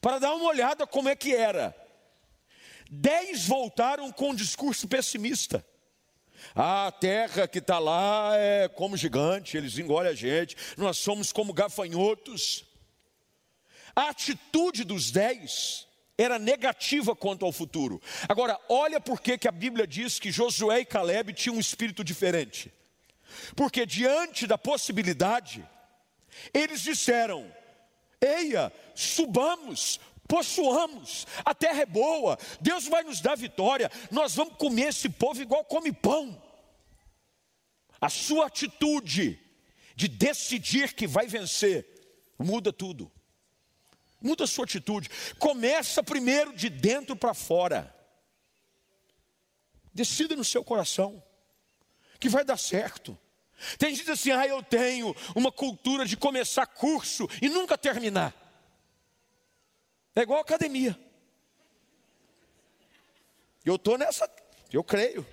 para 0.00 0.18
dar 0.18 0.34
uma 0.34 0.46
olhada 0.46 0.86
como 0.86 1.08
é 1.08 1.16
que 1.16 1.34
era. 1.34 1.74
Dez 2.90 3.46
voltaram 3.46 4.12
com 4.12 4.30
um 4.30 4.34
discurso 4.34 4.86
pessimista. 4.86 5.64
a 6.54 6.92
terra 6.92 7.48
que 7.48 7.58
está 7.58 7.78
lá 7.78 8.32
é 8.36 8.68
como 8.68 8.96
gigante, 8.96 9.56
eles 9.56 9.78
engolem 9.78 10.12
a 10.12 10.14
gente, 10.14 10.56
nós 10.76 10.98
somos 10.98 11.32
como 11.32 11.52
gafanhotos. 11.52 12.64
A 13.94 14.10
atitude 14.10 14.84
dos 14.84 15.10
dez 15.10 15.86
era 16.18 16.38
negativa 16.38 17.14
quanto 17.14 17.44
ao 17.44 17.52
futuro. 17.52 18.00
Agora, 18.28 18.58
olha 18.68 19.00
por 19.00 19.20
que, 19.20 19.46
a 19.46 19.52
Bíblia 19.52 19.86
diz 19.86 20.18
que 20.18 20.32
Josué 20.32 20.80
e 20.80 20.84
Caleb 20.84 21.32
tinham 21.32 21.56
um 21.56 21.60
espírito 21.60 22.02
diferente. 22.02 22.72
Porque 23.54 23.84
diante 23.84 24.46
da 24.46 24.56
possibilidade, 24.56 25.66
eles 26.54 26.80
disseram: 26.80 27.50
Eia, 28.20 28.72
subamos, 28.94 30.00
possuamos, 30.26 31.26
a 31.44 31.54
terra 31.54 31.82
é 31.82 31.86
boa, 31.86 32.38
Deus 32.60 32.86
vai 32.88 33.02
nos 33.04 33.20
dar 33.20 33.36
vitória, 33.36 33.90
nós 34.10 34.34
vamos 34.34 34.56
comer 34.56 34.88
esse 34.88 35.08
povo 35.08 35.40
igual 35.40 35.64
come 35.64 35.92
pão. 35.92 36.42
A 38.00 38.08
sua 38.08 38.46
atitude 38.46 39.40
de 39.94 40.08
decidir 40.08 40.92
que 40.94 41.06
vai 41.06 41.26
vencer 41.26 41.86
muda 42.38 42.72
tudo. 42.72 43.10
Muda 44.20 44.44
a 44.44 44.46
sua 44.46 44.64
atitude. 44.64 45.08
Começa 45.38 46.02
primeiro 46.02 46.54
de 46.54 46.68
dentro 46.68 47.16
para 47.16 47.34
fora. 47.34 47.94
Decida 49.92 50.36
no 50.36 50.44
seu 50.44 50.62
coração 50.62 51.22
que 52.18 52.28
vai 52.28 52.44
dar 52.44 52.58
certo. 52.58 53.18
Tem 53.78 53.94
gente 53.94 54.10
assim, 54.10 54.30
ah, 54.30 54.46
eu 54.46 54.62
tenho 54.62 55.14
uma 55.34 55.50
cultura 55.50 56.04
de 56.04 56.16
começar 56.16 56.66
curso 56.66 57.28
e 57.40 57.48
nunca 57.48 57.78
terminar. 57.78 58.34
É 60.14 60.20
igual 60.20 60.40
academia. 60.40 60.98
Eu 63.64 63.76
estou 63.76 63.98
nessa, 63.98 64.30
eu 64.72 64.84
creio. 64.84 65.26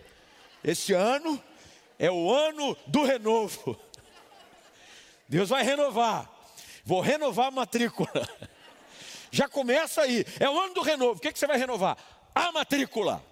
Esse 0.63 0.93
ano 0.93 1.41
é 1.99 2.09
o 2.09 2.33
ano 2.33 2.75
do 2.87 3.03
renovo. 3.03 3.79
Deus 5.27 5.49
vai 5.49 5.63
renovar. 5.63 6.29
Vou 6.83 7.01
renovar 7.01 7.47
a 7.47 7.51
matrícula. 7.51 8.09
Já 9.31 9.47
começa 9.47 10.01
aí. 10.01 10.25
É 10.39 10.49
o 10.49 10.59
ano 10.59 10.73
do 10.73 10.81
renovo. 10.81 11.17
O 11.17 11.19
que, 11.19 11.31
que 11.31 11.39
você 11.39 11.47
vai 11.47 11.57
renovar? 11.57 11.97
A 12.35 12.51
matrícula. 12.51 13.23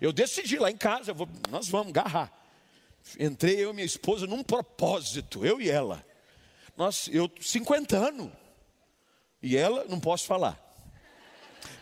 Eu 0.00 0.12
decidi 0.12 0.58
lá 0.58 0.70
em 0.70 0.76
casa, 0.76 1.12
vou, 1.12 1.28
nós 1.50 1.68
vamos 1.68 1.88
agarrar. 1.88 2.32
Entrei 3.18 3.56
eu 3.56 3.70
e 3.70 3.74
minha 3.74 3.86
esposa 3.86 4.26
num 4.26 4.42
propósito, 4.42 5.44
eu 5.44 5.60
e 5.60 5.70
ela. 5.70 6.04
Nós, 6.76 7.08
eu, 7.12 7.30
50 7.40 7.96
anos. 7.96 8.30
E 9.42 9.56
ela, 9.56 9.84
não 9.86 9.98
posso 9.98 10.26
falar. 10.26 10.58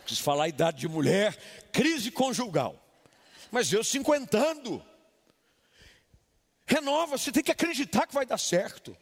Preciso 0.05 0.23
falar 0.23 0.45
a 0.45 0.49
idade 0.49 0.79
de 0.79 0.89
mulher, 0.89 1.37
crise 1.73 2.11
conjugal. 2.11 2.83
Mas 3.51 3.73
eu, 3.73 3.85
50 3.85 4.39
anos. 4.39 4.83
Renova, 6.67 7.17
você 7.17 7.33
tem 7.33 7.43
que 7.43 7.53
acreditar 7.53 8.07
que 8.07 8.15
vai 8.15 8.27
dar 8.27 8.39
certo. 8.39 8.97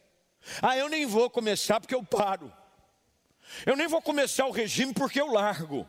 Ah, 0.62 0.76
eu 0.76 0.88
nem 0.88 1.06
vou 1.06 1.28
começar 1.28 1.80
porque 1.80 1.94
eu 1.94 2.04
paro. 2.04 2.52
Eu 3.64 3.76
nem 3.76 3.88
vou 3.88 4.02
começar 4.02 4.46
o 4.46 4.50
regime 4.50 4.92
porque 4.92 5.20
eu 5.20 5.32
largo. 5.32 5.88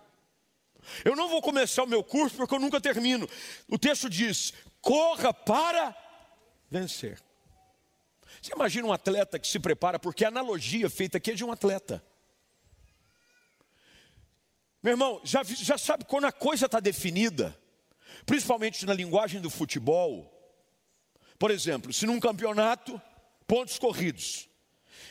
Eu 1.04 1.16
não 1.16 1.28
vou 1.28 1.42
começar 1.42 1.84
o 1.84 1.88
meu 1.88 2.04
curso 2.04 2.36
porque 2.36 2.54
eu 2.54 2.60
nunca 2.60 2.80
termino. 2.80 3.30
O 3.68 3.78
texto 3.78 4.10
diz: 4.10 4.54
corra 4.82 5.34
para 5.34 5.96
vencer. 6.70 7.22
Você 8.42 8.54
imagina 8.54 8.88
um 8.88 8.94
atleta 8.94 9.40
que 9.40 9.48
se 9.48 9.60
prepara, 9.60 9.98
porque 9.98 10.26
a 10.26 10.28
analogia 10.28 10.90
feita 10.90 11.18
aqui 11.18 11.32
é 11.32 11.36
de 11.36 11.44
um 11.44 11.52
atleta. 11.52 12.04
Meu 14.82 14.94
irmão, 14.94 15.20
já, 15.24 15.44
já 15.44 15.78
sabe 15.78 16.06
quando 16.06 16.26
a 16.26 16.32
coisa 16.32 16.66
está 16.66 16.80
definida, 16.80 17.58
principalmente 18.26 18.86
na 18.86 18.94
linguagem 18.94 19.42
do 19.42 19.50
futebol. 19.50 20.34
Por 21.40 21.52
exemplo, 21.52 21.92
se 21.92 22.06
num 22.06 22.20
campeonato, 22.20 23.02
pontos 23.48 23.80
corridos, 23.80 24.48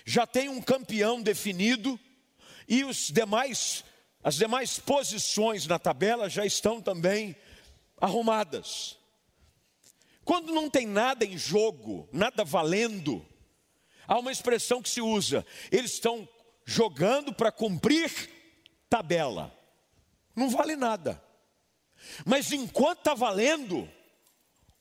já 0.05 0.27
tem 0.27 0.49
um 0.49 0.63
campeão 0.63 1.21
definido 1.21 1.99
e 2.69 2.85
os 2.85 3.11
demais, 3.11 3.85
as 4.23 4.37
demais 4.37 4.79
posições 4.79 5.67
na 5.67 5.79
tabela 5.79 6.29
já 6.29 6.45
estão 6.45 6.81
também 6.81 7.37
arrumadas. 8.01 8.99
Quando 10.27 10.53
não 10.53 10.69
tem 10.69 10.89
nada 10.89 11.25
em 11.25 11.39
jogo, 11.39 12.09
nada 12.13 12.45
valendo, 12.45 13.25
há 14.09 14.19
uma 14.19 14.33
expressão 14.33 14.83
que 14.83 14.91
se 14.91 15.01
usa: 15.01 15.47
eles 15.71 15.93
estão 15.93 16.29
jogando 16.65 17.33
para 17.33 17.53
cumprir 17.53 18.11
tabela. 18.91 19.57
Não 20.35 20.51
vale 20.51 20.75
nada. 20.75 21.23
Mas 22.25 22.51
enquanto 22.51 22.99
está 22.99 23.15
valendo, 23.15 23.89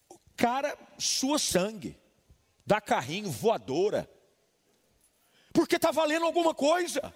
o 0.10 0.20
cara 0.36 0.75
sua 0.98 1.38
sangue, 1.38 1.96
dá 2.66 2.82
carrinho, 2.82 3.30
voadora, 3.30 4.10
porque 5.54 5.75
está 5.75 5.92
valendo 5.92 6.25
alguma 6.25 6.56
coisa. 6.56 7.14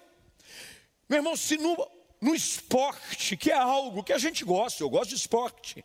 Meu 1.08 1.18
irmão, 1.18 1.36
se 1.36 1.56
no, 1.56 1.76
no 2.20 2.32
esporte, 2.32 3.36
que 3.36 3.50
é 3.50 3.58
algo 3.58 4.04
que 4.04 4.12
a 4.12 4.18
gente 4.18 4.44
gosta, 4.44 4.84
eu 4.84 4.88
gosto 4.88 5.10
de 5.10 5.16
esporte, 5.16 5.84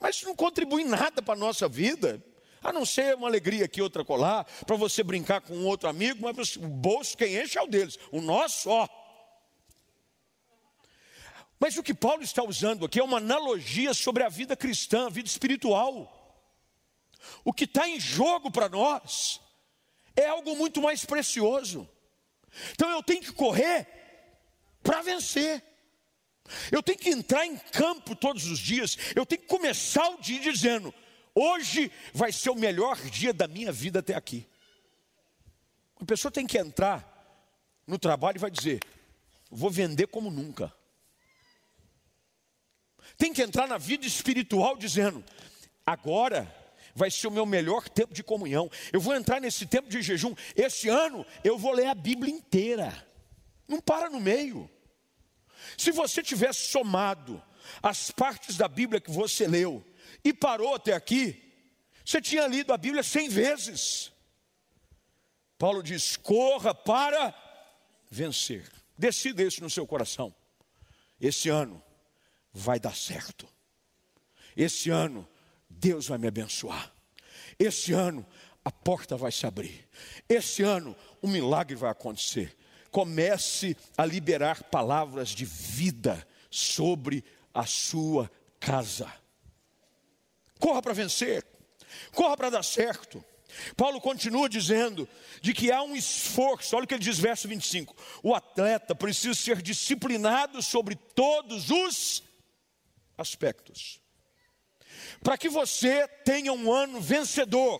mas 0.00 0.16
isso 0.16 0.26
não 0.26 0.36
contribui 0.36 0.84
nada 0.84 1.22
para 1.22 1.34
a 1.34 1.38
nossa 1.38 1.68
vida, 1.68 2.22
a 2.62 2.72
não 2.72 2.84
ser 2.84 3.14
uma 3.14 3.28
alegria 3.28 3.64
aqui, 3.64 3.80
outra 3.80 4.04
colar, 4.04 4.44
para 4.66 4.76
você 4.76 5.02
brincar 5.02 5.40
com 5.40 5.54
um 5.54 5.66
outro 5.66 5.88
amigo, 5.88 6.20
mas 6.22 6.56
o 6.56 6.68
bolso 6.68 7.16
quem 7.16 7.40
enche 7.40 7.58
é 7.58 7.62
o 7.62 7.66
deles, 7.66 7.98
o 8.10 8.20
nosso, 8.20 8.68
ó. 8.70 8.88
Mas 11.58 11.76
o 11.76 11.82
que 11.82 11.94
Paulo 11.94 12.22
está 12.22 12.42
usando 12.42 12.84
aqui 12.84 13.00
é 13.00 13.04
uma 13.04 13.18
analogia 13.18 13.94
sobre 13.94 14.22
a 14.22 14.28
vida 14.28 14.54
cristã, 14.54 15.06
a 15.06 15.10
vida 15.10 15.28
espiritual. 15.28 16.12
O 17.44 17.52
que 17.52 17.64
está 17.64 17.88
em 17.88 17.98
jogo 17.98 18.50
para 18.50 18.68
nós 18.68 19.40
é 20.14 20.26
algo 20.26 20.54
muito 20.56 20.82
mais 20.82 21.04
precioso. 21.04 21.88
Então 22.72 22.90
eu 22.90 23.02
tenho 23.02 23.20
que 23.20 23.32
correr 23.32 23.86
para 24.82 25.02
vencer. 25.02 25.62
Eu 26.70 26.82
tenho 26.82 26.98
que 26.98 27.10
entrar 27.10 27.46
em 27.46 27.56
campo 27.56 28.14
todos 28.14 28.46
os 28.46 28.58
dias. 28.58 28.96
Eu 29.14 29.26
tenho 29.26 29.42
que 29.42 29.48
começar 29.48 30.08
o 30.08 30.20
dia 30.20 30.40
dizendo: 30.40 30.92
hoje 31.34 31.90
vai 32.12 32.32
ser 32.32 32.50
o 32.50 32.54
melhor 32.54 32.96
dia 33.10 33.32
da 33.32 33.46
minha 33.46 33.72
vida 33.72 34.00
até 34.00 34.14
aqui. 34.14 34.46
A 36.00 36.04
pessoa 36.04 36.30
tem 36.30 36.46
que 36.46 36.58
entrar 36.58 37.04
no 37.86 37.98
trabalho 37.98 38.36
e 38.36 38.40
vai 38.40 38.50
dizer: 38.50 38.80
vou 39.50 39.70
vender 39.70 40.06
como 40.08 40.30
nunca. 40.30 40.72
Tem 43.16 43.32
que 43.32 43.42
entrar 43.42 43.66
na 43.66 43.78
vida 43.78 44.06
espiritual 44.06 44.76
dizendo: 44.76 45.24
agora 45.84 46.52
vai 46.94 47.10
ser 47.10 47.26
o 47.28 47.30
meu 47.30 47.46
melhor 47.46 47.88
tempo 47.88 48.14
de 48.14 48.22
comunhão. 48.22 48.70
Eu 48.92 49.00
vou 49.00 49.14
entrar 49.14 49.40
nesse 49.40 49.66
tempo 49.66 49.88
de 49.88 50.00
jejum. 50.02 50.34
Esse 50.54 50.88
ano 50.88 51.24
eu 51.44 51.58
vou 51.58 51.72
ler 51.72 51.86
a 51.86 51.94
Bíblia 51.94 52.32
inteira. 52.32 53.06
Não 53.68 53.80
para 53.80 54.08
no 54.08 54.20
meio. 54.20 54.70
Se 55.76 55.90
você 55.90 56.22
tivesse 56.22 56.70
somado 56.70 57.42
as 57.82 58.10
partes 58.10 58.56
da 58.56 58.68
Bíblia 58.68 59.00
que 59.00 59.10
você 59.10 59.46
leu 59.46 59.84
e 60.24 60.32
parou 60.32 60.74
até 60.74 60.92
aqui, 60.92 61.42
Você 62.06 62.22
tinha 62.22 62.46
lido 62.46 62.72
a 62.72 62.78
Bíblia 62.78 63.02
cem 63.02 63.28
vezes. 63.28 64.12
Paulo 65.58 65.82
diz: 65.82 66.16
corra 66.16 66.72
para 66.72 67.34
vencer. 68.08 68.70
Decida 68.96 69.42
isso 69.42 69.60
no 69.60 69.68
seu 69.68 69.84
coração. 69.84 70.32
Esse 71.20 71.48
ano 71.48 71.82
vai 72.52 72.78
dar 72.78 72.94
certo. 72.94 73.48
Esse 74.56 74.88
ano 74.88 75.28
Deus 75.68 76.06
vai 76.06 76.16
me 76.16 76.28
abençoar. 76.28 76.94
Esse 77.58 77.92
ano 77.92 78.24
a 78.64 78.70
porta 78.70 79.16
vai 79.16 79.32
se 79.32 79.44
abrir. 79.44 79.88
Esse 80.28 80.62
ano 80.62 80.96
um 81.20 81.28
milagre 81.28 81.74
vai 81.74 81.90
acontecer. 81.90 82.56
Comece 82.96 83.76
a 83.94 84.06
liberar 84.06 84.62
palavras 84.70 85.28
de 85.28 85.44
vida 85.44 86.26
sobre 86.50 87.22
a 87.52 87.66
sua 87.66 88.30
casa. 88.58 89.12
Corra 90.58 90.80
para 90.80 90.94
vencer. 90.94 91.44
Corra 92.14 92.34
para 92.38 92.48
dar 92.48 92.62
certo. 92.62 93.22
Paulo 93.76 94.00
continua 94.00 94.48
dizendo 94.48 95.06
de 95.42 95.52
que 95.52 95.70
há 95.70 95.82
um 95.82 95.94
esforço, 95.94 96.74
olha 96.74 96.84
o 96.84 96.88
que 96.88 96.94
ele 96.94 97.04
diz, 97.04 97.18
verso 97.18 97.46
25: 97.46 97.94
o 98.22 98.34
atleta 98.34 98.94
precisa 98.94 99.34
ser 99.34 99.60
disciplinado 99.60 100.62
sobre 100.62 100.94
todos 100.94 101.68
os 101.68 102.22
aspectos. 103.18 104.00
Para 105.22 105.36
que 105.36 105.50
você 105.50 106.08
tenha 106.24 106.50
um 106.50 106.72
ano 106.72 106.98
vencedor, 106.98 107.78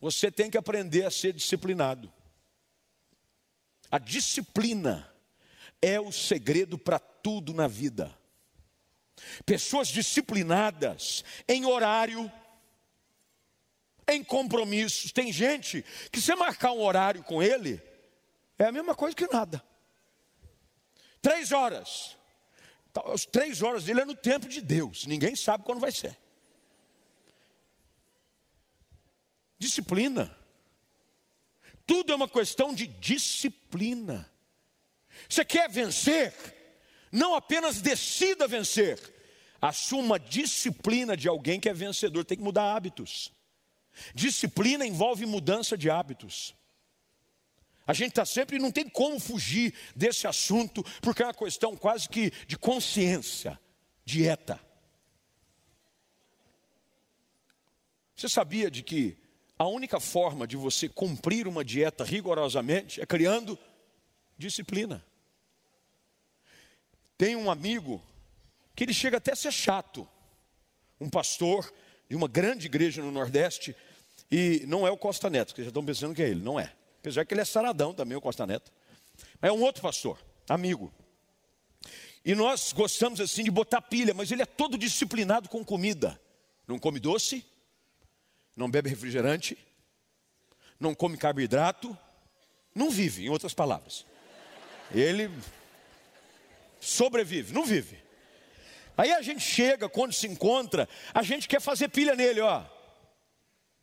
você 0.00 0.32
tem 0.32 0.50
que 0.50 0.58
aprender 0.58 1.06
a 1.06 1.12
ser 1.12 1.32
disciplinado. 1.32 2.12
A 3.90 3.98
disciplina 3.98 5.10
é 5.82 5.98
o 6.00 6.12
segredo 6.12 6.78
para 6.78 6.98
tudo 6.98 7.52
na 7.52 7.66
vida. 7.66 8.16
Pessoas 9.44 9.88
disciplinadas 9.88 11.24
em 11.48 11.64
horário, 11.64 12.30
em 14.08 14.22
compromissos. 14.22 15.12
Tem 15.12 15.32
gente 15.32 15.84
que 16.10 16.20
você 16.20 16.34
marcar 16.34 16.72
um 16.72 16.82
horário 16.82 17.22
com 17.24 17.42
ele, 17.42 17.82
é 18.58 18.66
a 18.66 18.72
mesma 18.72 18.94
coisa 18.94 19.16
que 19.16 19.26
nada. 19.32 19.62
Três 21.20 21.52
horas. 21.52 22.16
As 23.12 23.24
três 23.24 23.62
horas 23.62 23.84
dele 23.84 24.00
é 24.00 24.04
no 24.04 24.16
tempo 24.16 24.48
de 24.48 24.60
Deus. 24.60 25.06
Ninguém 25.06 25.36
sabe 25.36 25.64
quando 25.64 25.80
vai 25.80 25.92
ser. 25.92 26.16
Disciplina. 29.58 30.39
Tudo 31.90 32.12
é 32.12 32.14
uma 32.14 32.28
questão 32.28 32.72
de 32.72 32.86
disciplina. 32.86 34.30
Você 35.28 35.44
quer 35.44 35.68
vencer? 35.68 36.32
Não 37.10 37.34
apenas 37.34 37.82
decida 37.82 38.46
vencer. 38.46 38.96
Assuma 39.60 40.14
a 40.14 40.18
disciplina 40.18 41.16
de 41.16 41.26
alguém 41.26 41.58
que 41.58 41.68
é 41.68 41.74
vencedor. 41.74 42.24
Tem 42.24 42.38
que 42.38 42.44
mudar 42.44 42.76
hábitos. 42.76 43.32
Disciplina 44.14 44.86
envolve 44.86 45.26
mudança 45.26 45.76
de 45.76 45.90
hábitos. 45.90 46.54
A 47.84 47.92
gente 47.92 48.10
está 48.10 48.24
sempre, 48.24 48.60
não 48.60 48.70
tem 48.70 48.88
como 48.88 49.18
fugir 49.18 49.74
desse 49.96 50.28
assunto, 50.28 50.84
porque 51.02 51.24
é 51.24 51.26
uma 51.26 51.34
questão 51.34 51.76
quase 51.76 52.08
que 52.08 52.30
de 52.46 52.56
consciência, 52.56 53.58
dieta. 54.04 54.60
Você 58.14 58.28
sabia 58.28 58.70
de 58.70 58.84
que 58.84 59.19
a 59.60 59.66
única 59.66 60.00
forma 60.00 60.46
de 60.46 60.56
você 60.56 60.88
cumprir 60.88 61.46
uma 61.46 61.62
dieta 61.62 62.02
rigorosamente 62.02 62.98
é 62.98 63.04
criando 63.04 63.58
disciplina? 64.38 65.04
Tem 67.18 67.36
um 67.36 67.50
amigo 67.50 68.02
que 68.74 68.84
ele 68.84 68.94
chega 68.94 69.18
até 69.18 69.34
a 69.34 69.36
ser 69.36 69.52
chato, 69.52 70.08
um 70.98 71.10
pastor 71.10 71.70
de 72.08 72.16
uma 72.16 72.26
grande 72.26 72.68
igreja 72.68 73.02
no 73.02 73.10
Nordeste, 73.10 73.76
e 74.30 74.64
não 74.66 74.86
é 74.86 74.90
o 74.90 74.96
Costa 74.96 75.28
Neto, 75.28 75.54
que 75.54 75.60
já 75.60 75.68
estão 75.68 75.84
pensando 75.84 76.14
que 76.14 76.22
é 76.22 76.30
ele, 76.30 76.40
não 76.40 76.58
é. 76.58 76.72
Apesar 76.98 77.26
que 77.26 77.34
ele 77.34 77.42
é 77.42 77.44
saradão 77.44 77.92
também, 77.92 78.16
o 78.16 78.20
Costa 78.22 78.46
Neto. 78.46 78.72
Mas 79.42 79.50
é 79.50 79.52
um 79.52 79.60
outro 79.60 79.82
pastor, 79.82 80.18
amigo. 80.48 80.90
E 82.24 82.34
nós 82.34 82.72
gostamos 82.72 83.20
assim 83.20 83.44
de 83.44 83.50
botar 83.50 83.82
pilha, 83.82 84.14
mas 84.14 84.32
ele 84.32 84.40
é 84.40 84.46
todo 84.46 84.78
disciplinado 84.78 85.50
com 85.50 85.62
comida. 85.62 86.18
Não 86.66 86.78
come 86.78 86.98
doce, 86.98 87.44
não 88.60 88.70
bebe 88.70 88.90
refrigerante, 88.90 89.56
não 90.78 90.94
come 90.94 91.16
carboidrato, 91.16 91.96
não 92.74 92.90
vive, 92.90 93.24
em 93.24 93.30
outras 93.30 93.54
palavras. 93.54 94.04
Ele 94.94 95.30
sobrevive, 96.78 97.54
não 97.54 97.64
vive. 97.64 97.98
Aí 98.98 99.12
a 99.12 99.22
gente 99.22 99.40
chega, 99.40 99.88
quando 99.88 100.12
se 100.12 100.26
encontra, 100.26 100.86
a 101.14 101.22
gente 101.22 101.48
quer 101.48 101.60
fazer 101.60 101.88
pilha 101.88 102.14
nele, 102.14 102.42
ó. 102.42 102.62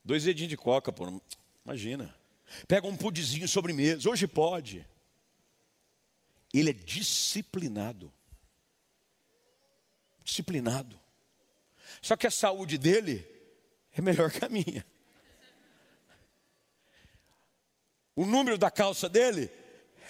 Dois 0.06 0.24
dedinhos 0.24 0.52
de 0.52 0.58
coca, 0.58 0.94
pô. 0.94 1.22
Imagina. 1.66 2.16
Pega 2.68 2.88
um 2.88 2.96
pudizinho 2.96 3.48
sobremesa. 3.48 4.08
Hoje 4.08 4.28
pode. 4.28 4.86
Ele 6.54 6.70
é 6.70 6.74
disciplinado. 6.74 8.14
Disciplinado. 10.24 11.00
Só 12.00 12.16
que 12.16 12.28
a 12.28 12.32
saúde 12.32 12.78
dele 12.78 13.37
é 13.98 14.02
melhor 14.02 14.32
que 14.32 14.46
a 14.46 14.50
minha. 14.50 14.86
O 18.16 18.26
número 18.26 18.58
da 18.58 18.70
calça 18.72 19.10
dele 19.10 19.50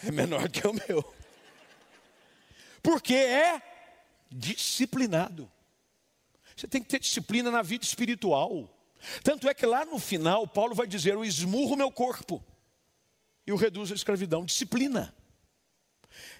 é 0.04 0.12
menor 0.12 0.50
que 0.50 0.66
o 0.68 0.74
meu. 0.74 1.14
Porque 2.82 3.14
é 3.14 3.62
disciplinado. 4.30 5.52
Você 6.56 6.68
tem 6.68 6.82
que 6.82 6.90
ter 6.90 7.00
disciplina 7.00 7.52
na 7.52 7.62
vida 7.62 7.84
espiritual. 7.84 8.74
Tanto 9.24 9.48
é 9.48 9.54
que 9.54 9.66
lá 9.66 9.86
no 9.86 10.00
final, 10.00 10.48
Paulo 10.48 10.74
vai 10.74 10.88
dizer: 10.88 11.14
Eu 11.14 11.24
esmurro 11.24 11.76
meu 11.76 11.92
corpo 11.92 12.44
e 13.46 13.52
o 13.52 13.56
reduzo 13.56 13.94
à 13.94 13.96
escravidão. 13.96 14.46
Disciplina. 14.46 15.14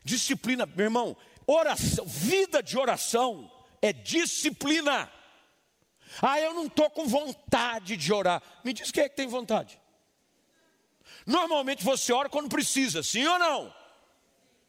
Disciplina, 0.04 0.66
meu 0.66 0.86
irmão, 0.86 1.16
oração, 1.46 2.06
vida 2.06 2.64
de 2.64 2.78
oração 2.78 3.52
é 3.82 3.94
disciplina. 3.94 5.12
Ah, 6.22 6.40
eu 6.40 6.54
não 6.54 6.68
estou 6.68 6.90
com 6.90 7.06
vontade 7.08 7.98
de 7.98 8.14
orar. 8.14 8.42
Me 8.64 8.74
diz 8.74 8.92
quem 8.92 9.04
é 9.04 9.10
que 9.10 9.16
tem 9.16 9.28
vontade. 9.28 9.80
Normalmente 11.26 11.84
você 11.84 12.14
ora 12.14 12.30
quando 12.30 12.50
precisa, 12.50 13.04
sim 13.04 13.26
ou 13.26 13.38
não? 13.38 13.74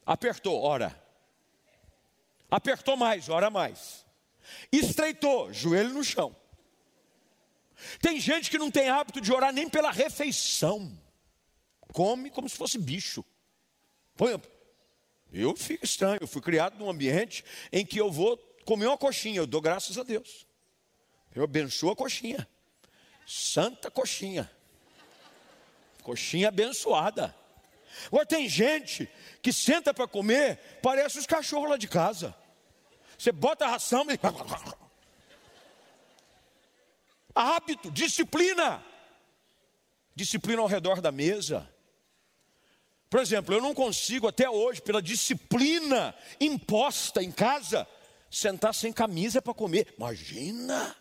Apertou, 0.04 0.60
ora. 0.62 1.00
Apertou 2.50 2.96
mais, 2.96 3.28
ora 3.28 3.50
mais. 3.50 4.04
Estreitou, 4.72 5.52
joelho 5.52 5.90
no 5.90 6.02
chão. 6.02 6.34
Tem 8.00 8.18
gente 8.18 8.50
que 8.50 8.58
não 8.58 8.70
tem 8.70 8.88
hábito 8.88 9.20
de 9.20 9.32
orar 9.32 9.52
nem 9.52 9.68
pela 9.68 9.90
refeição. 9.90 10.98
Come 11.92 12.30
como 12.30 12.48
se 12.48 12.56
fosse 12.56 12.78
bicho. 12.78 13.24
Por 14.16 14.28
exemplo, 14.28 14.50
eu 15.32 15.54
fico 15.56 15.84
estranho, 15.84 16.18
eu 16.20 16.26
fui 16.26 16.42
criado 16.42 16.78
num 16.78 16.90
ambiente 16.90 17.44
em 17.70 17.86
que 17.86 18.00
eu 18.00 18.10
vou 18.10 18.36
comer 18.64 18.86
uma 18.86 18.98
coxinha, 18.98 19.38
eu 19.38 19.46
dou 19.46 19.60
graças 19.60 19.96
a 19.96 20.02
Deus. 20.02 20.47
Eu 21.38 21.44
abençoo 21.44 21.92
a 21.92 21.94
coxinha. 21.94 22.48
Santa 23.24 23.92
coxinha. 23.92 24.50
Coxinha 26.02 26.48
abençoada. 26.48 27.32
Agora 28.06 28.26
tem 28.26 28.48
gente 28.48 29.08
que 29.40 29.52
senta 29.52 29.94
para 29.94 30.08
comer, 30.08 30.58
parece 30.82 31.16
os 31.16 31.26
cachorros 31.26 31.70
lá 31.70 31.76
de 31.76 31.86
casa. 31.86 32.34
Você 33.16 33.30
bota 33.30 33.66
a 33.66 33.68
ração 33.68 34.04
e 34.10 34.18
hábito, 37.32 37.88
disciplina. 37.92 38.84
Disciplina 40.16 40.60
ao 40.60 40.66
redor 40.66 41.00
da 41.00 41.12
mesa. 41.12 41.72
Por 43.08 43.20
exemplo, 43.20 43.54
eu 43.54 43.62
não 43.62 43.74
consigo 43.74 44.26
até 44.26 44.50
hoje, 44.50 44.82
pela 44.82 45.00
disciplina 45.00 46.12
imposta 46.40 47.22
em 47.22 47.30
casa, 47.30 47.86
sentar 48.28 48.74
sem 48.74 48.92
camisa 48.92 49.40
para 49.40 49.54
comer. 49.54 49.94
Imagina! 49.96 50.96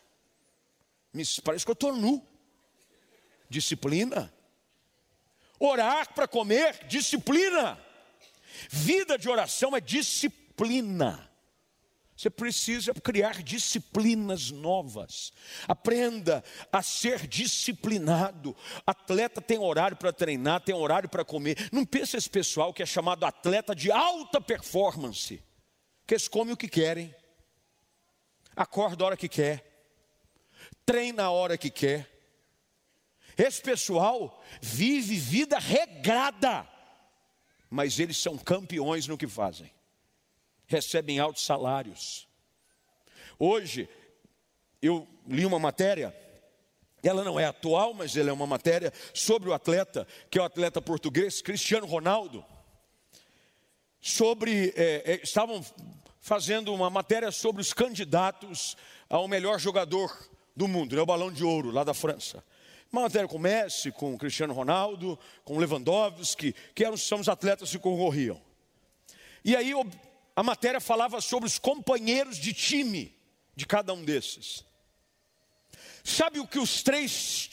Parece 1.44 1.66
que 1.66 1.72
eu 1.72 1.74
estou 1.74 1.96
nu. 1.96 2.26
Disciplina. 3.50 4.34
Orar 5.60 6.14
para 6.14 6.28
comer, 6.28 6.86
disciplina. 6.88 7.80
Vida 8.70 9.18
de 9.18 9.30
oração 9.30 9.76
é 9.76 9.80
disciplina. 9.80 11.28
Você 12.18 12.32
precisa 12.32 12.94
criar 12.96 13.44
disciplinas 13.44 14.50
novas. 14.50 15.32
Aprenda 15.68 16.44
a 16.72 16.82
ser 16.82 17.28
disciplinado. 17.28 18.56
Atleta 18.88 19.40
tem 19.40 19.60
horário 19.60 19.96
para 19.96 20.12
treinar, 20.12 20.62
tem 20.62 20.74
horário 20.74 21.08
para 21.08 21.24
comer. 21.24 21.70
Não 21.72 21.86
pensa 21.86 22.18
esse 22.18 22.30
pessoal 22.30 22.74
que 22.74 22.82
é 22.82 22.88
chamado 22.88 23.24
atleta 23.24 23.76
de 23.76 23.92
alta 23.92 24.42
performance, 24.42 25.44
que 26.08 26.16
eles 26.16 26.28
comem 26.28 26.56
o 26.56 26.58
que 26.58 26.68
querem, 26.68 27.14
acorda 28.56 29.04
a 29.04 29.08
hora 29.08 29.18
que 29.18 29.30
quer, 29.30 29.77
treina 30.88 31.26
a 31.26 31.30
hora 31.30 31.56
que 31.56 31.70
quer. 31.70 32.10
Esse 33.38 33.62
pessoal 33.62 34.44
vive 34.60 35.16
vida 35.18 35.60
regrada, 35.60 36.68
mas 37.70 38.00
eles 38.00 38.18
são 38.18 38.36
campeões 38.36 39.06
no 39.06 39.16
que 39.16 39.28
fazem 39.28 39.72
recebem 40.68 41.18
altos 41.18 41.46
salários. 41.46 42.28
Hoje, 43.40 43.90
eu 44.82 45.08
li 45.28 45.46
uma 45.46 45.58
matéria 45.58 46.16
ela 47.04 47.24
não 47.24 47.40
é 47.40 47.46
atual, 47.46 47.94
mas 47.94 48.18
ela 48.18 48.32
é 48.32 48.34
uma 48.34 48.48
matéria 48.48 48.92
sobre 49.14 49.48
o 49.48 49.54
atleta, 49.54 50.06
que 50.30 50.38
é 50.38 50.42
o 50.42 50.46
atleta 50.46 50.82
português, 50.82 51.42
Cristiano 51.42 51.86
Ronaldo. 51.86 52.44
Sobre, 54.02 54.74
é, 54.76 55.04
é, 55.06 55.22
estavam 55.24 55.64
fazendo 56.20 56.74
uma 56.74 56.90
matéria 56.90 57.32
sobre 57.32 57.62
os 57.62 57.72
candidatos 57.72 58.76
ao 59.08 59.26
melhor 59.28 59.58
jogador 59.58 60.12
do 60.58 60.68
mundo, 60.68 60.96
né, 60.96 61.02
o 61.02 61.06
Balão 61.06 61.32
de 61.32 61.44
Ouro, 61.44 61.70
lá 61.70 61.84
da 61.84 61.94
França. 61.94 62.44
Uma 62.92 63.04
matéria 63.04 63.28
com 63.28 63.38
Messi, 63.38 63.92
com 63.92 64.18
Cristiano 64.18 64.56
Ronaldo, 64.56 65.18
com 65.46 65.60
Lewandowski, 65.60 66.56
que 66.74 66.84
eram, 66.84 66.98
são 66.98 67.20
os 67.20 67.30
atletas 67.30 67.70
que 67.70 67.78
concorriam. 67.78 68.42
E 69.46 69.56
aí 69.56 69.72
a 70.36 70.42
matéria 70.42 70.82
falava 70.82 71.22
sobre 71.22 71.46
os 71.46 71.60
companheiros 71.60 72.38
de 72.38 72.54
time 72.54 73.16
de 73.56 73.68
cada 73.68 73.94
um 73.94 74.04
desses. 74.04 74.66
Sabe 76.04 76.40
o 76.40 76.48
que 76.48 76.58
os 76.58 76.82
três 76.82 77.48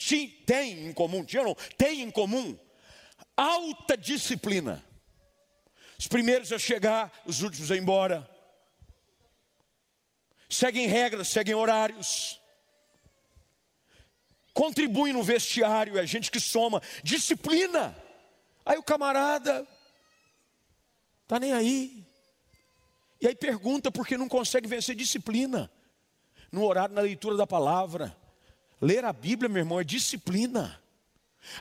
têm 0.45 0.87
em 0.87 0.93
comum? 0.93 1.23
Tinham, 1.23 1.53
têm 1.77 2.01
em 2.01 2.09
comum? 2.09 2.57
Alta 3.37 3.95
disciplina. 3.95 4.83
Os 5.99 6.07
primeiros 6.07 6.51
a 6.51 6.57
chegar, 6.57 7.11
os 7.23 7.43
últimos 7.43 7.69
a 7.69 7.75
ir 7.75 7.81
embora. 7.81 8.27
Seguem 10.49 10.87
regras, 10.87 11.27
seguem 11.27 11.53
horários. 11.53 12.39
Contribuem 14.55 15.13
no 15.13 15.21
vestiário, 15.21 15.99
é 15.99 16.07
gente 16.07 16.31
que 16.31 16.39
soma. 16.39 16.81
Disciplina. 17.03 17.95
Aí 18.65 18.79
o 18.79 18.83
camarada 18.83 19.67
está 21.21 21.39
nem 21.39 21.53
aí. 21.53 22.03
E 23.21 23.27
aí 23.27 23.35
pergunta 23.35 23.91
por 23.91 24.07
que 24.07 24.17
não 24.17 24.27
consegue 24.27 24.67
vencer 24.67 24.95
disciplina. 24.95 25.71
No 26.51 26.63
horário, 26.63 26.95
na 26.95 27.01
leitura 27.01 27.37
da 27.37 27.45
palavra 27.45 28.17
Ler 28.81 29.05
a 29.05 29.13
Bíblia, 29.13 29.49
meu 29.49 29.61
irmão, 29.61 29.79
é 29.79 29.83
disciplina. 29.83 30.81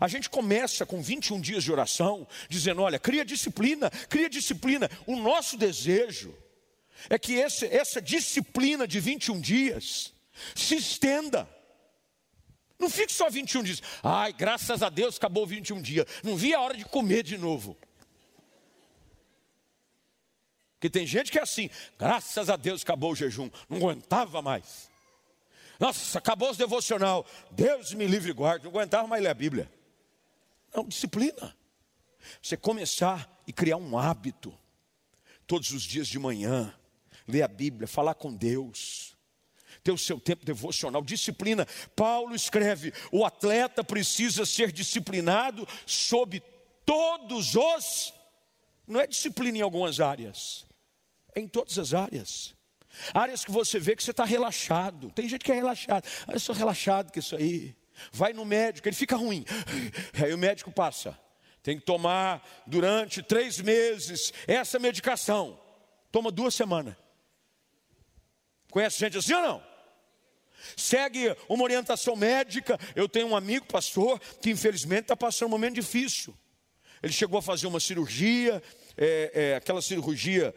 A 0.01 0.09
gente 0.09 0.31
começa 0.31 0.87
com 0.87 1.03
21 1.03 1.41
dias 1.41 1.63
de 1.63 1.73
oração, 1.73 2.27
dizendo: 2.49 2.83
olha, 2.83 2.99
cria 2.99 3.25
disciplina, 3.25 3.91
cria 4.09 4.29
disciplina. 4.29 4.91
O 5.07 5.17
nosso 5.17 5.57
desejo 5.57 6.37
é 7.09 7.19
que 7.19 7.35
esse, 7.35 7.67
essa 7.67 8.01
disciplina 8.01 8.87
de 8.87 9.01
21 9.01 9.41
dias 9.41 10.13
se 10.55 10.77
estenda. 10.77 11.49
Não 12.79 12.91
fique 12.91 13.13
só 13.13 13.31
21 13.31 13.63
dias. 13.63 13.83
Ai, 14.03 14.33
graças 14.33 14.83
a 14.83 14.89
Deus 14.89 15.17
acabou 15.17 15.47
21 15.47 15.81
dias. 15.81 16.07
Não 16.23 16.37
vi 16.37 16.55
a 16.55 16.61
hora 16.61 16.77
de 16.77 16.85
comer 16.85 17.23
de 17.23 17.39
novo. 17.39 17.77
Porque 20.75 20.91
tem 20.91 21.07
gente 21.07 21.33
que 21.33 21.39
é 21.39 21.43
assim, 21.43 21.71
graças 21.99 22.51
a 22.51 22.57
Deus 22.57 22.83
acabou 22.83 23.13
o 23.13 23.17
jejum, 23.17 23.51
não 23.71 23.79
aguentava 23.79 24.43
mais. 24.43 24.91
Nossa, 25.81 26.19
acabou 26.19 26.51
o 26.51 26.57
devocional. 26.57 27.27
Deus 27.51 27.93
me 27.95 28.07
livre 28.07 28.31
e 28.31 28.35
guarde. 28.35 28.65
Não 28.65 28.71
aguentava 28.71 29.07
mais 29.09 29.23
ler 29.23 29.31
a 29.31 29.35
Bíblia. 29.35 29.71
Não, 30.75 30.85
disciplina. 30.85 31.57
Você 32.41 32.57
começar 32.57 33.29
e 33.47 33.53
criar 33.53 33.77
um 33.77 33.99
hábito. 33.99 34.57
Todos 35.47 35.71
os 35.71 35.83
dias 35.83 36.07
de 36.07 36.19
manhã. 36.19 36.75
Ler 37.27 37.43
a 37.43 37.49
Bíblia, 37.49 37.89
falar 37.89 38.15
com 38.15 38.33
Deus. 38.33 39.14
Ter 39.85 39.93
o 39.93 39.99
seu 39.99 40.19
tempo 40.19 40.45
devocional. 40.45 41.03
Disciplina. 41.03 41.69
Paulo 41.95 42.35
escreve: 42.35 42.93
o 43.13 43.25
atleta 43.25 43.85
precisa 43.85 44.47
ser 44.47 44.73
disciplinado 44.73 45.69
sob 45.87 46.43
todos 46.85 47.55
os. 47.55 48.15
Não 48.89 49.01
é 49.01 49.07
disciplina 49.07 49.59
em 49.59 49.61
algumas 49.61 50.01
áreas. 50.01 50.67
É 51.35 51.41
em 51.41 51.47
todas 51.47 51.79
as 51.79 51.93
áreas. 51.93 52.55
Áreas 53.13 53.45
que 53.45 53.51
você 53.51 53.79
vê 53.79 53.95
que 53.95 54.03
você 54.03 54.13
está 54.13 54.25
relaxado. 54.25 55.11
Tem 55.11 55.29
gente 55.29 55.45
que 55.45 55.53
é 55.53 55.55
relaxado. 55.55 56.09
Ah, 56.27 56.33
eu 56.33 56.41
sou 56.41 56.55
relaxado 56.55 57.13
com 57.13 57.19
isso 57.19 57.37
aí. 57.37 57.77
Vai 58.11 58.33
no 58.33 58.45
médico, 58.45 58.89
ele 58.89 58.97
fica 58.97 59.17
ruim. 59.17 59.45
Aí 60.21 60.35
o 60.35 60.39
médico 60.39 60.73
passa. 60.73 61.17
Tem 61.63 61.79
que 61.79 61.85
tomar 61.85 62.45
durante 62.67 63.23
três 63.23 63.61
meses 63.61 64.33
essa 64.47 64.79
medicação. 64.79 65.59
Toma 66.11 66.31
duas 66.31 66.55
semanas. 66.55 66.97
Conhece 68.71 68.99
gente 68.99 69.17
assim 69.17 69.33
ou 69.35 69.43
não? 69.43 69.74
Segue 70.77 71.35
uma 71.49 71.65
orientação 71.65 72.17
médica. 72.17 72.79
Eu 72.95 73.09
tenho 73.09 73.29
um 73.29 73.37
amigo, 73.37 73.67
pastor, 73.67 74.21
que 74.41 74.51
infelizmente 74.51 75.03
está 75.03 75.17
passando 75.17 75.49
um 75.49 75.51
momento 75.51 75.75
difícil. 75.75 76.35
Ele 77.03 77.13
chegou 77.13 77.39
a 77.39 77.43
fazer 77.43 77.67
uma 77.67 77.81
cirurgia, 77.81 78.63
é, 78.97 79.31
é, 79.35 79.57
aquela 79.57 79.83
cirurgia 79.83 80.55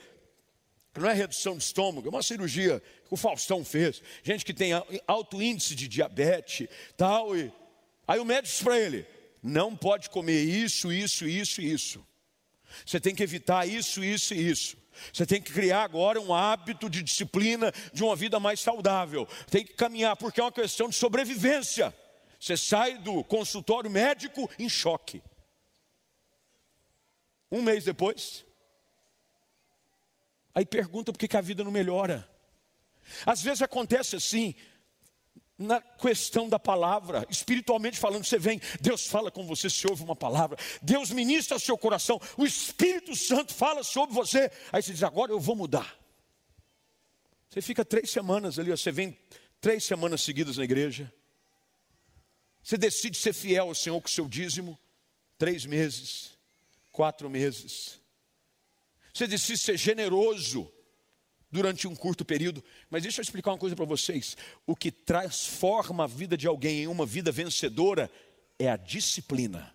não 0.97 1.09
é 1.09 1.13
redução 1.13 1.57
de 1.57 1.63
estômago, 1.63 2.07
é 2.07 2.09
uma 2.09 2.23
cirurgia 2.23 2.81
que 3.07 3.13
o 3.13 3.17
Faustão 3.17 3.63
fez. 3.63 4.01
Gente 4.23 4.43
que 4.43 4.53
tem 4.53 4.71
alto 5.05 5.41
índice 5.41 5.75
de 5.75 5.87
diabetes, 5.87 6.67
tal. 6.95 7.37
E... 7.37 7.51
Aí 8.07 8.19
o 8.19 8.25
médico 8.25 8.47
disse 8.47 8.63
para 8.63 8.79
ele: 8.79 9.05
não 9.41 9.75
pode 9.75 10.09
comer 10.09 10.41
isso, 10.41 10.91
isso, 10.91 11.27
isso 11.27 11.61
isso. 11.61 12.05
Você 12.85 12.99
tem 12.99 13.15
que 13.15 13.23
evitar 13.23 13.67
isso, 13.67 14.03
isso 14.03 14.33
e 14.33 14.49
isso. 14.49 14.77
Você 15.11 15.25
tem 15.25 15.41
que 15.41 15.51
criar 15.51 15.83
agora 15.83 16.19
um 16.19 16.33
hábito 16.33 16.89
de 16.89 17.03
disciplina 17.03 17.71
de 17.93 18.03
uma 18.03 18.15
vida 18.15 18.39
mais 18.39 18.59
saudável. 18.59 19.27
Tem 19.49 19.65
que 19.65 19.73
caminhar, 19.73 20.15
porque 20.15 20.39
é 20.39 20.43
uma 20.43 20.51
questão 20.51 20.89
de 20.89 20.95
sobrevivência. 20.95 21.95
Você 22.39 22.55
sai 22.55 22.97
do 22.97 23.23
consultório 23.23 23.89
médico 23.89 24.49
em 24.59 24.69
choque. 24.69 25.21
Um 27.51 27.61
mês 27.61 27.85
depois, 27.85 28.45
Aí 30.57 30.65
pergunta 30.65 31.13
por 31.13 31.19
que 31.19 31.37
a 31.37 31.39
vida 31.39 31.63
não 31.63 31.69
melhora. 31.69 32.27
Às 33.23 33.43
vezes 33.43 33.61
acontece 33.61 34.15
assim, 34.15 34.55
na 35.57 35.81
questão 35.81 36.47
da 36.47 36.59
palavra, 36.59 37.25
espiritualmente 37.29 37.97
falando, 37.97 38.23
você 38.23 38.37
vem, 38.37 38.61
Deus 38.79 39.07
fala 39.07 39.31
com 39.31 39.45
você, 39.45 39.69
se 39.69 39.87
ouve 39.87 40.03
uma 40.03 40.15
palavra, 40.15 40.57
Deus 40.81 41.09
ministra 41.09 41.57
seu 41.57 41.77
coração, 41.77 42.21
o 42.37 42.45
Espírito 42.45 43.15
Santo 43.15 43.53
fala 43.53 43.83
sobre 43.83 44.13
você, 44.13 44.51
aí 44.71 44.83
você 44.83 44.93
diz, 44.93 45.03
agora 45.03 45.31
eu 45.31 45.39
vou 45.39 45.55
mudar. 45.55 45.97
Você 47.49 47.61
fica 47.61 47.83
três 47.83 48.11
semanas 48.11 48.59
ali, 48.59 48.69
você 48.69 48.91
vem 48.91 49.17
três 49.59 49.83
semanas 49.83 50.21
seguidas 50.21 50.57
na 50.57 50.63
igreja, 50.63 51.11
você 52.61 52.77
decide 52.77 53.17
ser 53.17 53.33
fiel 53.33 53.69
ao 53.69 53.75
Senhor 53.75 53.99
com 53.99 54.07
o 54.07 54.11
seu 54.11 54.27
dízimo, 54.27 54.77
três 55.39 55.65
meses, 55.65 56.37
quatro 56.91 57.29
meses, 57.29 57.99
você 59.11 59.25
decide 59.25 59.57
ser 59.57 59.77
generoso 59.77 60.71
durante 61.51 61.87
um 61.87 61.95
curto 61.95 62.25
período. 62.25 62.63
Mas 62.89 63.03
deixa 63.03 63.19
eu 63.19 63.23
explicar 63.23 63.51
uma 63.51 63.57
coisa 63.57 63.75
para 63.75 63.85
vocês: 63.85 64.35
o 64.65 64.75
que 64.75 64.91
transforma 64.91 66.03
a 66.03 66.07
vida 66.07 66.37
de 66.37 66.47
alguém 66.47 66.83
em 66.83 66.87
uma 66.87 67.05
vida 67.05 67.31
vencedora 67.31 68.11
é 68.59 68.69
a 68.69 68.77
disciplina, 68.77 69.73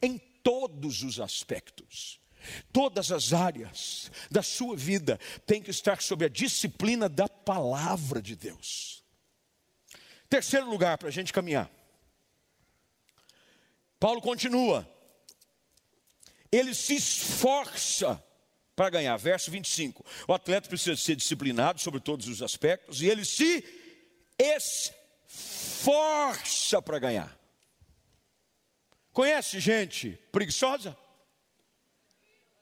em 0.00 0.18
todos 0.42 1.02
os 1.02 1.20
aspectos. 1.20 2.20
Todas 2.70 3.10
as 3.10 3.32
áreas 3.32 4.10
da 4.30 4.42
sua 4.42 4.76
vida 4.76 5.18
tem 5.46 5.62
que 5.62 5.70
estar 5.70 6.02
sob 6.02 6.26
a 6.26 6.28
disciplina 6.28 7.08
da 7.08 7.26
palavra 7.26 8.20
de 8.20 8.36
Deus. 8.36 9.02
Terceiro 10.28 10.68
lugar 10.68 10.98
para 10.98 11.08
a 11.08 11.10
gente 11.10 11.32
caminhar. 11.32 11.70
Paulo 13.98 14.20
continua 14.20 14.86
ele 16.56 16.72
se 16.72 16.94
esforça 16.94 18.22
para 18.74 18.90
ganhar. 18.90 19.16
Verso 19.16 19.50
25: 19.50 20.04
o 20.28 20.32
atleta 20.32 20.68
precisa 20.68 20.96
ser 20.96 21.16
disciplinado 21.16 21.80
sobre 21.80 22.00
todos 22.00 22.28
os 22.28 22.42
aspectos 22.42 23.02
e 23.02 23.06
ele 23.06 23.24
se 23.24 23.64
esforça 24.38 25.22
para 26.82 26.98
ganhar. 26.98 27.38
Conhece 29.12 29.60
gente 29.60 30.18
preguiçosa? 30.32 30.96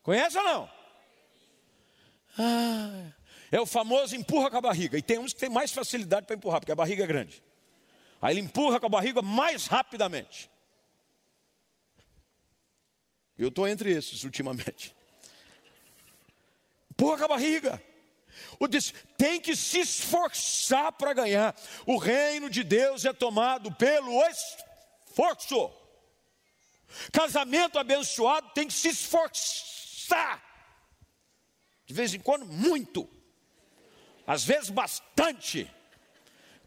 Conhece 0.02 0.36
ou 0.36 0.44
não? 0.44 0.70
Ah, 2.38 3.12
é 3.50 3.60
o 3.60 3.66
famoso 3.66 4.16
empurra 4.16 4.50
com 4.50 4.56
a 4.56 4.60
barriga. 4.60 4.98
E 4.98 5.02
tem 5.02 5.18
uns 5.18 5.32
que 5.32 5.40
tem 5.40 5.48
mais 5.48 5.72
facilidade 5.72 6.26
para 6.26 6.36
empurrar, 6.36 6.60
porque 6.60 6.72
a 6.72 6.76
barriga 6.76 7.04
é 7.04 7.06
grande. 7.06 7.42
Aí 8.20 8.34
ele 8.34 8.40
empurra 8.40 8.78
com 8.78 8.86
a 8.86 8.88
barriga 8.88 9.22
mais 9.22 9.66
rapidamente. 9.66 10.50
Eu 13.38 13.48
estou 13.48 13.66
entre 13.66 13.90
esses 13.90 14.24
ultimamente. 14.24 14.94
Porra 17.02 17.24
a 17.24 17.28
barriga. 17.28 17.82
O 18.60 18.68
disse, 18.68 18.92
tem 19.18 19.40
que 19.40 19.56
se 19.56 19.80
esforçar 19.80 20.92
para 20.92 21.12
ganhar. 21.12 21.52
O 21.84 21.96
reino 21.98 22.48
de 22.48 22.62
Deus 22.62 23.04
é 23.04 23.12
tomado 23.12 23.72
pelo 23.72 24.22
esforço. 24.28 25.68
Casamento 27.12 27.76
abençoado 27.76 28.50
tem 28.54 28.68
que 28.68 28.72
se 28.72 28.90
esforçar. 28.90 30.40
De 31.86 31.92
vez 31.92 32.14
em 32.14 32.20
quando, 32.20 32.46
muito. 32.46 33.10
Às 34.24 34.44
vezes, 34.44 34.70
bastante. 34.70 35.68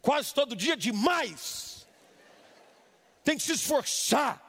Quase 0.01 0.33
todo 0.33 0.53
dia, 0.53 0.75
demais. 0.75 1.87
Tem 3.23 3.37
que 3.37 3.43
se 3.43 3.53
esforçar 3.53 4.43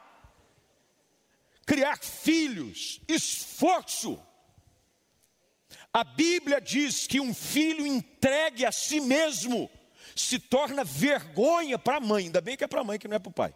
criar 1.64 1.98
filhos, 1.98 3.00
esforço. 3.08 4.20
A 5.96 6.04
Bíblia 6.04 6.60
diz 6.60 7.06
que 7.06 7.18
um 7.18 7.32
filho 7.32 7.86
entregue 7.86 8.66
a 8.66 8.70
si 8.70 9.00
mesmo 9.00 9.70
se 10.14 10.38
torna 10.38 10.84
vergonha 10.84 11.78
para 11.78 11.96
a 11.96 12.00
mãe, 12.00 12.26
ainda 12.26 12.42
bem 12.42 12.54
que 12.54 12.62
é 12.62 12.66
para 12.66 12.82
a 12.82 12.84
mãe 12.84 12.98
que 12.98 13.08
não 13.08 13.16
é 13.16 13.18
para 13.18 13.30
o 13.30 13.32
pai. 13.32 13.54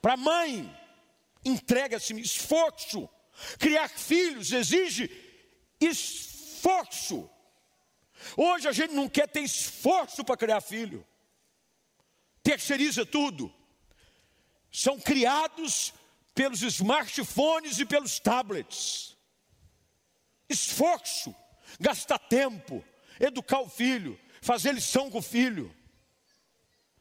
Para 0.00 0.14
a 0.14 0.16
mãe, 0.16 0.74
entrega-se 1.44 2.18
esforço. 2.18 3.06
Criar 3.58 3.90
filhos 3.90 4.52
exige 4.52 5.10
esforço. 5.78 7.28
Hoje 8.34 8.66
a 8.66 8.72
gente 8.72 8.94
não 8.94 9.06
quer 9.06 9.28
ter 9.28 9.42
esforço 9.42 10.24
para 10.24 10.38
criar 10.38 10.62
filho, 10.62 11.06
terceiriza 12.42 13.04
tudo. 13.04 13.52
São 14.72 14.98
criados 14.98 15.92
pelos 16.34 16.62
smartphones 16.62 17.78
e 17.78 17.84
pelos 17.84 18.18
tablets. 18.18 19.11
Esforço, 20.52 21.34
gastar 21.80 22.18
tempo, 22.18 22.84
educar 23.18 23.60
o 23.60 23.68
filho, 23.68 24.18
fazer 24.40 24.72
lição 24.72 25.10
com 25.10 25.18
o 25.18 25.22
filho. 25.22 25.74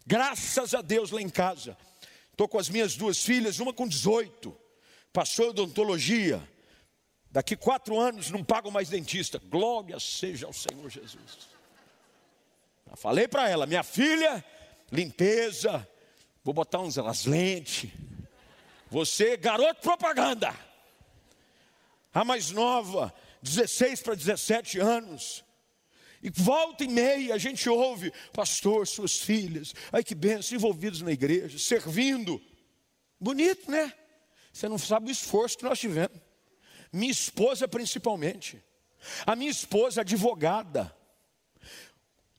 Graças 0.05 0.73
a 0.73 0.81
Deus 0.81 1.11
lá 1.11 1.21
em 1.21 1.29
casa, 1.29 1.77
estou 2.31 2.47
com 2.47 2.57
as 2.57 2.69
minhas 2.69 2.95
duas 2.95 3.23
filhas, 3.23 3.59
uma 3.59 3.73
com 3.73 3.87
18, 3.87 4.57
passou 5.13 5.49
odontologia. 5.49 6.41
Daqui 7.29 7.55
quatro 7.55 7.97
anos 7.97 8.29
não 8.29 8.43
pago 8.43 8.69
mais 8.69 8.89
dentista. 8.89 9.39
Glória 9.39 9.97
seja 9.99 10.47
ao 10.47 10.53
Senhor 10.53 10.89
Jesus. 10.89 11.49
Eu 12.89 12.97
falei 12.97 13.25
para 13.25 13.49
ela, 13.49 13.65
minha 13.65 13.83
filha, 13.83 14.43
limpeza, 14.91 15.87
vou 16.43 16.53
botar 16.53 16.79
umas 16.79 17.25
lentes. 17.25 17.89
Você, 18.89 19.37
garoto 19.37 19.79
propaganda. 19.81 20.53
A 22.13 22.26
mais 22.26 22.52
nova, 22.52 23.13
16 23.41 24.02
para 24.02 24.15
17 24.15 24.80
anos. 24.80 25.43
E 26.21 26.30
volta 26.30 26.84
e 26.84 26.88
meia 26.88 27.34
a 27.34 27.38
gente 27.38 27.67
ouve, 27.67 28.12
pastor, 28.32 28.88
suas 28.88 29.17
filhas, 29.17 29.74
ai 29.91 30.04
que 30.04 30.13
benção, 30.13 30.56
envolvidos 30.56 31.02
na 31.02 31.12
igreja, 31.12 31.58
servindo. 31.58 32.41
Bonito, 33.19 33.71
né? 33.71 33.91
Você 34.52 34.67
não 34.67 34.78
sabe 34.78 35.10
o 35.10 35.12
esforço 35.12 35.58
que 35.58 35.63
nós 35.63 35.80
tivemos. 35.80 36.19
Minha 36.91 37.12
esposa, 37.12 37.67
principalmente. 37.67 38.62
A 39.26 39.36
minha 39.36 39.50
esposa, 39.50 40.02
advogada, 40.02 40.95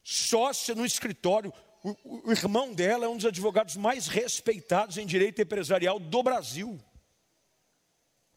sócia 0.04 0.74
no 0.74 0.84
escritório. 0.84 1.52
O, 1.82 2.28
o 2.28 2.32
irmão 2.32 2.72
dela 2.72 3.06
é 3.06 3.08
um 3.08 3.16
dos 3.16 3.26
advogados 3.26 3.76
mais 3.76 4.06
respeitados 4.06 4.98
em 4.98 5.06
direito 5.06 5.40
empresarial 5.42 5.98
do 5.98 6.22
Brasil. 6.22 6.78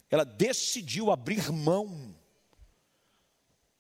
Ela 0.10 0.24
decidiu 0.24 1.12
abrir 1.12 1.52
mão 1.52 2.16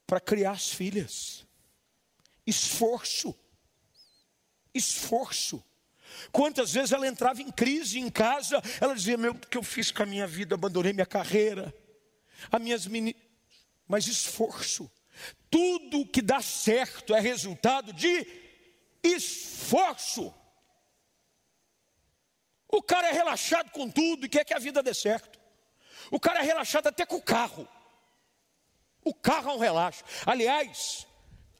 para 0.05 0.19
criar 0.19 0.51
as 0.51 0.69
filhas 0.69 1.45
esforço. 2.45 3.35
Esforço. 4.73 5.63
Quantas 6.31 6.73
vezes 6.73 6.91
ela 6.91 7.07
entrava 7.07 7.41
em 7.41 7.51
crise 7.51 7.99
em 7.99 8.09
casa, 8.09 8.61
ela 8.79 8.93
dizia: 8.93 9.17
Meu, 9.17 9.31
o 9.31 9.39
que 9.39 9.57
eu 9.57 9.63
fiz 9.63 9.91
com 9.91 10.03
a 10.03 10.05
minha 10.05 10.27
vida? 10.27 10.55
Abandonei 10.55 10.93
minha 10.93 11.05
carreira, 11.05 11.73
as 12.51 12.61
minhas 12.61 12.85
meninas. 12.85 13.21
Mas 13.87 14.07
esforço. 14.07 14.91
Tudo 15.49 16.07
que 16.07 16.21
dá 16.21 16.41
certo 16.41 17.15
é 17.15 17.19
resultado 17.19 17.93
de 17.93 18.27
esforço. 19.03 20.33
O 22.67 22.81
cara 22.81 23.07
é 23.07 23.11
relaxado 23.11 23.71
com 23.71 23.89
tudo 23.89 24.25
e 24.25 24.29
quer 24.29 24.43
que 24.43 24.53
a 24.53 24.59
vida 24.59 24.83
dê 24.83 24.93
certo. 24.93 25.34
O 26.11 26.19
cara 26.19 26.39
é 26.39 26.43
relaxado 26.43 26.87
até 26.87 27.05
com 27.05 27.15
o 27.15 27.21
carro. 27.21 27.67
O 29.03 29.13
carro 29.13 29.51
é 29.51 29.53
um 29.53 29.59
relaxo. 29.59 30.03
Aliás, 30.25 31.05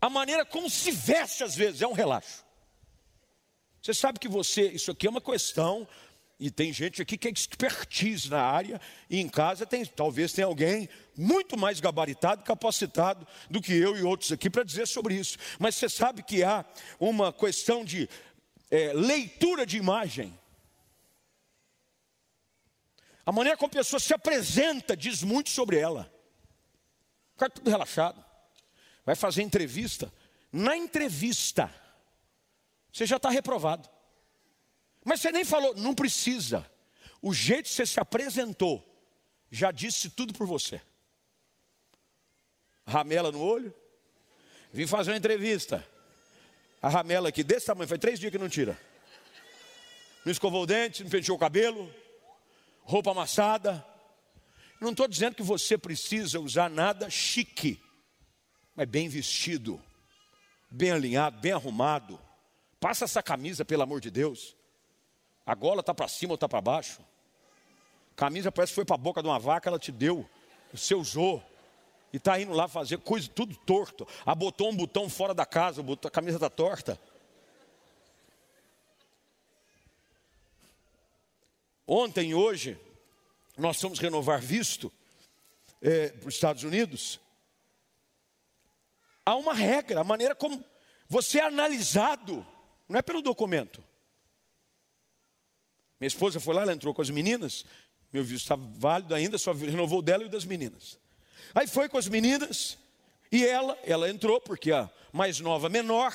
a 0.02 0.10
maneira 0.10 0.46
como 0.46 0.70
se 0.70 0.92
veste 0.92 1.44
às 1.44 1.56
vezes 1.56 1.82
é 1.82 1.88
um 1.88 1.94
relaxo. 1.94 2.44
Você 3.82 3.94
sabe 3.94 4.20
que 4.20 4.28
você, 4.28 4.64
isso 4.70 4.90
aqui 4.90 5.06
é 5.06 5.10
uma 5.10 5.22
questão, 5.22 5.88
e 6.40 6.50
tem 6.50 6.74
gente 6.74 7.02
aqui 7.02 7.18
que 7.18 7.28
é 7.28 7.32
expertise 7.32 8.30
na 8.30 8.42
área, 8.42 8.82
e 9.10 9.20
em 9.20 9.30
casa 9.30 9.66
tem, 9.66 9.86
talvez 9.86 10.34
tenha 10.34 10.48
alguém 10.48 10.90
muito 11.16 11.56
mais 11.56 11.80
gabaritado, 11.80 12.44
capacitado 12.44 13.28
do 13.50 13.62
que 13.62 13.74
eu 13.74 13.96
e 13.96 14.02
outros 14.02 14.32
aqui 14.32 14.50
para 14.50 14.64
dizer 14.64 14.88
sobre 14.88 15.14
isso. 15.14 15.38
Mas 15.60 15.76
você 15.76 15.88
sabe 15.88 16.24
que 16.24 16.44
há 16.44 16.66
uma 17.00 17.32
questão 17.32 17.86
de 17.86 18.10
é, 18.72 18.92
leitura 18.94 19.66
de 19.66 19.78
imagem. 19.78 20.38
A 23.26 23.32
maneira 23.32 23.58
como 23.58 23.68
a 23.68 23.78
pessoa 23.78 24.00
se 24.00 24.14
apresenta 24.14 24.96
diz 24.96 25.24
muito 25.24 25.50
sobre 25.50 25.78
ela. 25.78 26.12
Fica 27.34 27.50
tudo 27.50 27.70
relaxado 27.70 28.26
vai 29.06 29.16
fazer 29.16 29.44
entrevista. 29.44 30.12
Na 30.52 30.76
entrevista, 30.76 31.72
você 32.92 33.06
já 33.06 33.18
está 33.18 33.30
reprovado. 33.30 33.88
Mas 35.04 35.22
você 35.22 35.32
nem 35.32 35.46
falou, 35.46 35.76
não 35.76 35.94
precisa. 35.94 36.70
O 37.22 37.34
jeito 37.34 37.66
que 37.66 37.74
você 37.76 37.86
se 37.86 38.00
apresentou 38.00 38.84
já 39.52 39.72
disse 39.72 40.10
tudo 40.10 40.34
por 40.34 40.48
você. 40.48 40.82
Ramela 42.88 43.32
no 43.32 43.42
olho. 43.42 43.74
Vim 44.74 44.88
fazer 44.88 45.12
uma 45.12 45.18
entrevista. 45.18 45.88
A 46.82 46.90
ramela 46.90 47.30
aqui 47.30 47.44
desse 47.44 47.68
tamanho, 47.68 47.88
foi 47.88 47.98
três 47.98 48.20
dias 48.20 48.32
que 48.32 48.38
não 48.38 48.50
tira. 48.50 48.80
Não 50.24 50.32
escovou 50.32 50.64
o 50.64 50.66
dente, 50.66 51.04
não 51.04 51.10
penteou 51.10 51.38
o 51.38 51.40
cabelo, 51.40 51.94
roupa 52.86 53.12
amassada. 53.12 53.86
Não 54.80 54.92
estou 54.92 55.10
dizendo 55.10 55.36
que 55.36 55.44
você 55.44 55.78
precisa 55.78 56.40
usar 56.40 56.70
nada 56.70 57.10
chique 57.10 57.84
mas 58.76 58.88
bem 58.88 59.08
vestido, 59.08 59.82
bem 60.70 60.92
alinhado, 60.92 61.40
bem 61.40 61.54
arrumado. 61.54 62.20
Passa 62.80 63.06
essa 63.06 63.24
camisa, 63.24 63.64
pelo 63.64 63.84
amor 63.84 64.02
de 64.02 64.12
Deus. 64.12 64.56
A 65.46 65.56
gola 65.56 65.80
está 65.80 65.94
para 65.94 66.08
cima 66.08 66.34
ou 66.34 66.36
está 66.36 66.50
para 66.50 66.60
baixo? 66.60 67.00
Camisa 68.16 68.52
parece 68.52 68.72
que 68.72 68.76
foi 68.76 68.86
para 68.86 68.96
a 68.96 69.00
boca 69.00 69.22
de 69.22 69.28
uma 69.30 69.40
vaca, 69.40 69.70
ela 69.70 69.80
te 69.80 69.92
deu, 69.92 70.30
você 70.74 70.94
usou. 70.94 71.42
E 72.12 72.18
está 72.18 72.40
indo 72.40 72.54
lá 72.54 72.68
fazer 72.68 72.98
coisa 73.00 73.30
tudo 73.30 73.56
torto. 73.56 74.08
Abotou 74.26 74.70
um 74.70 74.76
botão 74.76 75.10
fora 75.10 75.34
da 75.34 75.46
casa, 75.46 75.82
a 75.82 76.10
camisa 76.10 76.38
está 76.38 76.50
torta. 76.50 77.00
Ontem 81.88 82.34
hoje, 82.34 82.80
nós 83.58 83.80
fomos 83.80 84.00
renovar 84.00 84.42
visto 84.42 84.92
é, 85.82 86.10
para 86.10 86.28
os 86.28 86.36
Estados 86.36 86.64
Unidos 86.64 87.20
há 89.26 89.36
uma 89.36 89.54
regra, 89.54 90.02
a 90.02 90.04
maneira 90.04 90.36
como 90.36 90.64
você 91.10 91.40
é 91.40 91.46
analisado, 91.46 92.46
não 92.88 93.00
é 93.00 93.02
pelo 93.02 93.22
documento. 93.22 93.84
Minha 96.00 96.08
esposa 96.08 96.40
foi 96.40 96.54
lá, 96.54 96.62
ela 96.62 96.74
entrou 96.74 96.94
com 96.94 97.02
as 97.02 97.10
meninas, 97.10 97.66
meu 98.14 98.24
visto 98.24 98.44
estava 98.44 98.62
válido 98.78 99.16
ainda, 99.16 99.38
só 99.38 99.52
renovou 99.54 100.02
dela 100.02 100.24
e 100.24 100.30
das 100.30 100.46
meninas. 100.46 101.00
Aí 101.54 101.68
foi 101.68 101.90
com 101.90 101.98
as 101.98 102.08
meninas, 102.08 102.78
e 103.32 103.46
ela, 103.46 103.78
ela 103.84 104.10
entrou, 104.10 104.40
porque 104.40 104.72
a 104.72 104.90
mais 105.12 105.40
nova, 105.40 105.70
menor, 105.70 106.14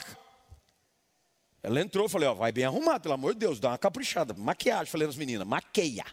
ela 1.63 1.81
entrou, 1.81 2.09
falei, 2.09 2.29
ó, 2.29 2.35
vai 2.35 2.53
bem 2.53 2.65
arrumado, 2.65 3.03
pelo 3.03 3.15
amor 3.15 3.35
de 3.35 3.41
Deus, 3.41 3.61
dá 3.61 3.71
uma 3.71 3.79
caprichada, 3.79 4.33
maquiagem, 4.33 4.87
falei 4.87 5.07
nas 5.07 5.17
meninas, 5.17 5.47
maqueia. 5.47 6.07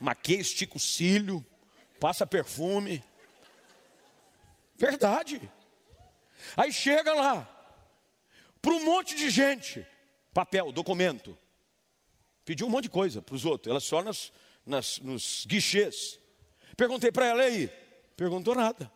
Maqueia, 0.00 0.40
estica 0.40 0.76
o 0.76 0.80
cílio, 0.80 1.44
passa 2.00 2.26
perfume. 2.26 3.02
Verdade. 4.76 5.40
Aí 6.56 6.72
chega 6.72 7.14
lá, 7.14 7.48
para 8.60 8.72
um 8.72 8.84
monte 8.84 9.14
de 9.14 9.30
gente, 9.30 9.86
papel, 10.34 10.72
documento. 10.72 11.38
Pediu 12.44 12.66
um 12.66 12.70
monte 12.70 12.84
de 12.84 12.90
coisa 12.90 13.22
para 13.22 13.34
os 13.34 13.44
outros, 13.44 13.70
ela 13.70 13.80
só 13.80 14.02
nas, 14.02 14.32
nas, 14.64 14.98
nos 14.98 15.46
guichês. 15.46 16.18
Perguntei 16.76 17.12
para 17.12 17.26
ela 17.26 17.42
aí, 17.42 17.68
perguntou 18.16 18.54
nada. 18.54 18.90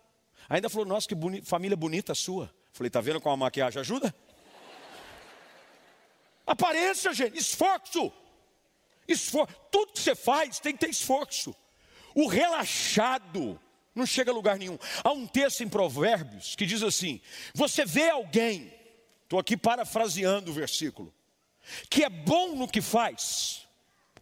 Ainda 0.48 0.68
falou, 0.68 0.84
nossa, 0.84 1.06
que 1.06 1.14
boni 1.14 1.40
família 1.42 1.76
bonita 1.76 2.14
sua. 2.14 2.52
Falei, 2.72 2.90
tá 2.90 3.00
vendo 3.00 3.20
como 3.20 3.32
a 3.32 3.36
maquiagem 3.36 3.80
ajuda? 3.80 4.14
Aparência, 6.46 7.12
gente, 7.12 7.38
esforço. 7.38 8.12
Esforço. 9.06 9.54
Tudo 9.70 9.92
que 9.92 10.00
você 10.00 10.14
faz 10.14 10.58
tem 10.60 10.72
que 10.72 10.80
ter 10.80 10.90
esforço. 10.90 11.54
O 12.14 12.26
relaxado 12.26 13.60
não 13.94 14.06
chega 14.06 14.30
a 14.30 14.34
lugar 14.34 14.58
nenhum. 14.58 14.78
Há 15.04 15.12
um 15.12 15.26
texto 15.26 15.62
em 15.62 15.68
Provérbios 15.68 16.54
que 16.54 16.66
diz 16.66 16.82
assim: 16.82 17.20
Você 17.54 17.84
vê 17.84 18.10
alguém, 18.10 18.72
estou 19.22 19.38
aqui 19.38 19.56
parafraseando 19.56 20.50
o 20.50 20.54
versículo, 20.54 21.14
que 21.88 22.04
é 22.04 22.08
bom 22.08 22.56
no 22.56 22.68
que 22.68 22.80
faz. 22.80 23.66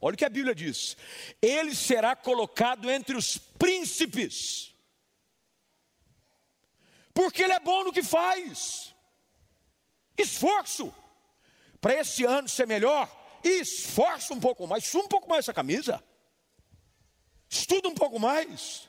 Olha 0.01 0.15
o 0.15 0.17
que 0.17 0.25
a 0.25 0.31
Bíblia 0.31 0.55
diz: 0.55 0.97
Ele 1.41 1.75
será 1.75 2.15
colocado 2.15 2.91
entre 2.91 3.17
os 3.17 3.37
príncipes, 3.37 4.75
porque 7.13 7.43
ele 7.43 7.53
é 7.53 7.61
bom 7.61 7.85
no 7.85 7.93
que 7.93 8.03
faz. 8.03 8.95
Esforço 10.17 10.93
para 11.81 11.95
esse 11.95 12.25
ano 12.25 12.49
ser 12.49 12.67
melhor, 12.67 13.09
esforça 13.45 14.35
um 14.35 14.41
pouco 14.41 14.67
mais, 14.67 14.85
suma 14.85 15.05
um 15.05 15.09
pouco 15.09 15.29
mais 15.29 15.45
essa 15.45 15.55
camisa, 15.55 16.03
estuda 17.49 17.89
um 17.89 17.95
pouco 17.95 18.19
mais. 18.19 18.89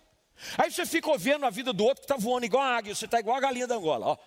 Aí 0.58 0.72
você 0.72 0.86
fica 0.86 1.10
ouvindo 1.10 1.46
a 1.46 1.50
vida 1.50 1.74
do 1.74 1.84
outro 1.84 2.02
que 2.02 2.06
está 2.06 2.16
voando 2.16 2.46
igual 2.46 2.64
a 2.64 2.78
águia, 2.78 2.96
você 2.96 3.06
está 3.06 3.20
igual 3.20 3.38
a 3.38 3.42
galinha 3.42 3.68
da 3.68 3.76
Angola. 3.76 4.06
Ó. 4.08 4.18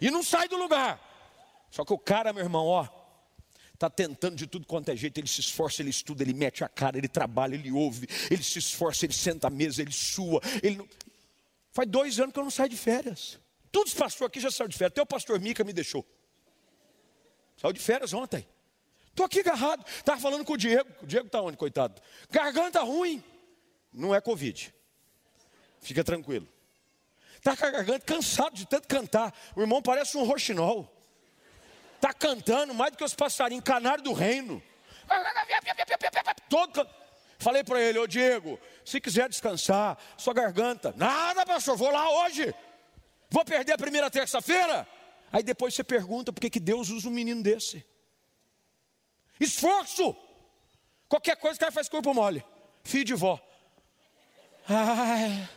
E 0.00 0.10
não 0.10 0.22
sai 0.22 0.48
do 0.48 0.56
lugar. 0.56 0.98
Só 1.70 1.84
que 1.84 1.92
o 1.92 1.98
cara, 1.98 2.32
meu 2.32 2.42
irmão, 2.42 2.66
ó, 2.66 2.88
está 3.74 3.90
tentando 3.90 4.36
de 4.36 4.46
tudo 4.46 4.66
quanto 4.66 4.90
é 4.90 4.96
jeito, 4.96 5.18
ele 5.18 5.26
se 5.28 5.40
esforça, 5.40 5.82
ele 5.82 5.90
estuda, 5.90 6.22
ele 6.22 6.34
mete 6.34 6.64
a 6.64 6.68
cara, 6.68 6.98
ele 6.98 7.08
trabalha, 7.08 7.54
ele 7.54 7.70
ouve, 7.72 8.08
ele 8.30 8.42
se 8.42 8.58
esforça, 8.58 9.06
ele 9.06 9.12
senta 9.12 9.48
à 9.48 9.50
mesa, 9.50 9.82
ele 9.82 9.92
sua. 9.92 10.40
Ele 10.62 10.76
não... 10.76 10.88
Faz 11.72 11.88
dois 11.88 12.18
anos 12.18 12.32
que 12.32 12.38
eu 12.38 12.44
não 12.44 12.50
saio 12.50 12.68
de 12.68 12.76
férias. 12.76 13.38
Todos 13.70 13.92
os 13.92 13.98
pastores 13.98 14.28
aqui 14.28 14.40
já 14.40 14.50
saíram 14.50 14.68
de 14.68 14.76
férias, 14.76 14.92
até 14.92 15.02
o 15.02 15.06
pastor 15.06 15.38
Mica 15.40 15.62
me 15.62 15.72
deixou. 15.72 16.04
Saiu 17.56 17.72
de 17.72 17.80
férias 17.80 18.12
ontem. 18.12 18.46
Estou 19.08 19.26
aqui 19.26 19.40
agarrado. 19.40 19.84
Estava 19.86 20.20
falando 20.20 20.44
com 20.44 20.54
o 20.54 20.56
Diego. 20.56 20.88
O 21.02 21.06
Diego 21.06 21.26
está 21.26 21.40
onde, 21.42 21.56
coitado? 21.56 22.00
Garganta 22.30 22.80
ruim. 22.80 23.22
Não 23.92 24.14
é 24.14 24.20
Covid. 24.20 24.72
Fica 25.80 26.02
tranquilo. 26.02 26.48
Está 27.36 27.56
com 27.56 27.66
a 27.66 27.70
garganta 27.70 28.04
cansado 28.04 28.54
de 28.54 28.66
tanto 28.66 28.88
cantar. 28.88 29.34
O 29.54 29.60
irmão 29.60 29.82
parece 29.82 30.16
um 30.16 30.24
roxinol. 30.24 30.90
Está 31.96 32.14
cantando 32.14 32.72
mais 32.72 32.92
do 32.92 32.98
que 32.98 33.04
os 33.04 33.14
passarinhos, 33.14 33.64
canário 33.64 34.02
do 34.02 34.12
reino. 34.12 34.62
Todo 36.48 36.88
Falei 37.38 37.64
para 37.64 37.80
ele, 37.80 37.98
ô 37.98 38.06
Diego, 38.06 38.60
se 38.84 39.00
quiser 39.00 39.26
descansar, 39.26 39.96
sua 40.18 40.34
garganta. 40.34 40.92
Nada, 40.94 41.46
pastor, 41.46 41.74
vou 41.74 41.90
lá 41.90 42.26
hoje. 42.26 42.54
Vou 43.30 43.44
perder 43.44 43.72
a 43.72 43.78
primeira 43.78 44.10
terça-feira? 44.10 44.86
Aí 45.32 45.42
depois 45.42 45.74
você 45.74 45.84
pergunta 45.84 46.32
por 46.32 46.40
que, 46.40 46.50
que 46.50 46.60
Deus 46.60 46.90
usa 46.90 47.08
um 47.08 47.12
menino 47.12 47.42
desse. 47.42 47.86
Esforço. 49.38 50.16
Qualquer 51.08 51.36
coisa 51.36 51.56
o 51.56 51.60
cara 51.60 51.72
faz 51.72 51.88
corpo 51.88 52.12
mole. 52.12 52.44
Filho 52.82 53.04
de 53.04 53.14
vó. 53.14 53.40
Ai, 54.68 55.48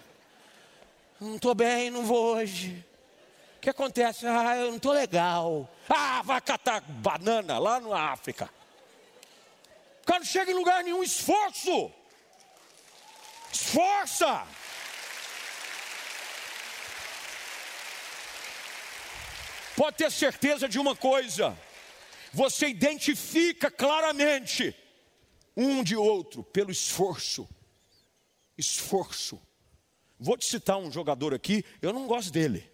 não 1.19 1.35
estou 1.35 1.55
bem, 1.55 1.89
não 1.89 2.05
vou 2.05 2.35
hoje. 2.35 2.85
O 3.57 3.59
que 3.59 3.69
acontece? 3.69 4.25
Ah, 4.27 4.57
eu 4.57 4.69
não 4.69 4.77
estou 4.77 4.91
legal. 4.91 5.69
Ah, 5.89 6.21
vai 6.23 6.41
catar 6.41 6.81
banana 6.81 7.57
lá 7.57 7.79
na 7.79 8.11
África. 8.11 8.49
O 10.01 10.05
cara 10.05 10.19
não 10.19 10.25
chega 10.25 10.51
em 10.51 10.55
lugar 10.55 10.83
nenhum, 10.83 11.01
esforço. 11.01 11.91
Esforça. 13.51 14.45
Pode 19.75 19.97
ter 19.97 20.11
certeza 20.11 20.69
de 20.69 20.79
uma 20.79 20.95
coisa: 20.95 21.57
você 22.31 22.67
identifica 22.67 23.71
claramente 23.71 24.75
um 25.55 25.83
de 25.83 25.95
outro 25.95 26.43
pelo 26.43 26.71
esforço. 26.71 27.47
Esforço. 28.57 29.41
Vou 30.19 30.37
te 30.37 30.45
citar 30.45 30.77
um 30.77 30.91
jogador 30.91 31.33
aqui, 31.33 31.65
eu 31.81 31.91
não 31.91 32.07
gosto 32.07 32.31
dele. 32.31 32.71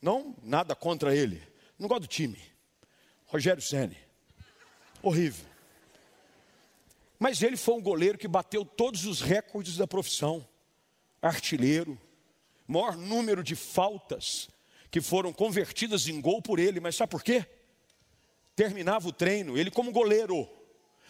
Não, 0.00 0.36
nada 0.42 0.74
contra 0.74 1.14
ele. 1.14 1.42
Não 1.78 1.88
gosto 1.88 2.02
do 2.02 2.08
time. 2.08 2.40
Rogério 3.26 3.62
Ceni. 3.62 3.98
Horrível. 5.02 5.46
Mas 7.18 7.42
ele 7.42 7.56
foi 7.56 7.74
um 7.74 7.82
goleiro 7.82 8.18
que 8.18 8.28
bateu 8.28 8.64
todos 8.64 9.06
os 9.06 9.20
recordes 9.20 9.76
da 9.76 9.86
profissão. 9.86 10.46
Artilheiro, 11.20 11.98
maior 12.66 12.96
número 12.96 13.42
de 13.42 13.56
faltas 13.56 14.48
que 14.94 15.00
foram 15.00 15.32
convertidas 15.32 16.06
em 16.06 16.20
gol 16.20 16.40
por 16.40 16.60
ele, 16.60 16.78
mas 16.78 16.94
sabe 16.94 17.10
por 17.10 17.24
quê? 17.24 17.44
Terminava 18.54 19.08
o 19.08 19.12
treino, 19.12 19.58
ele 19.58 19.68
como 19.68 19.90
goleiro. 19.90 20.48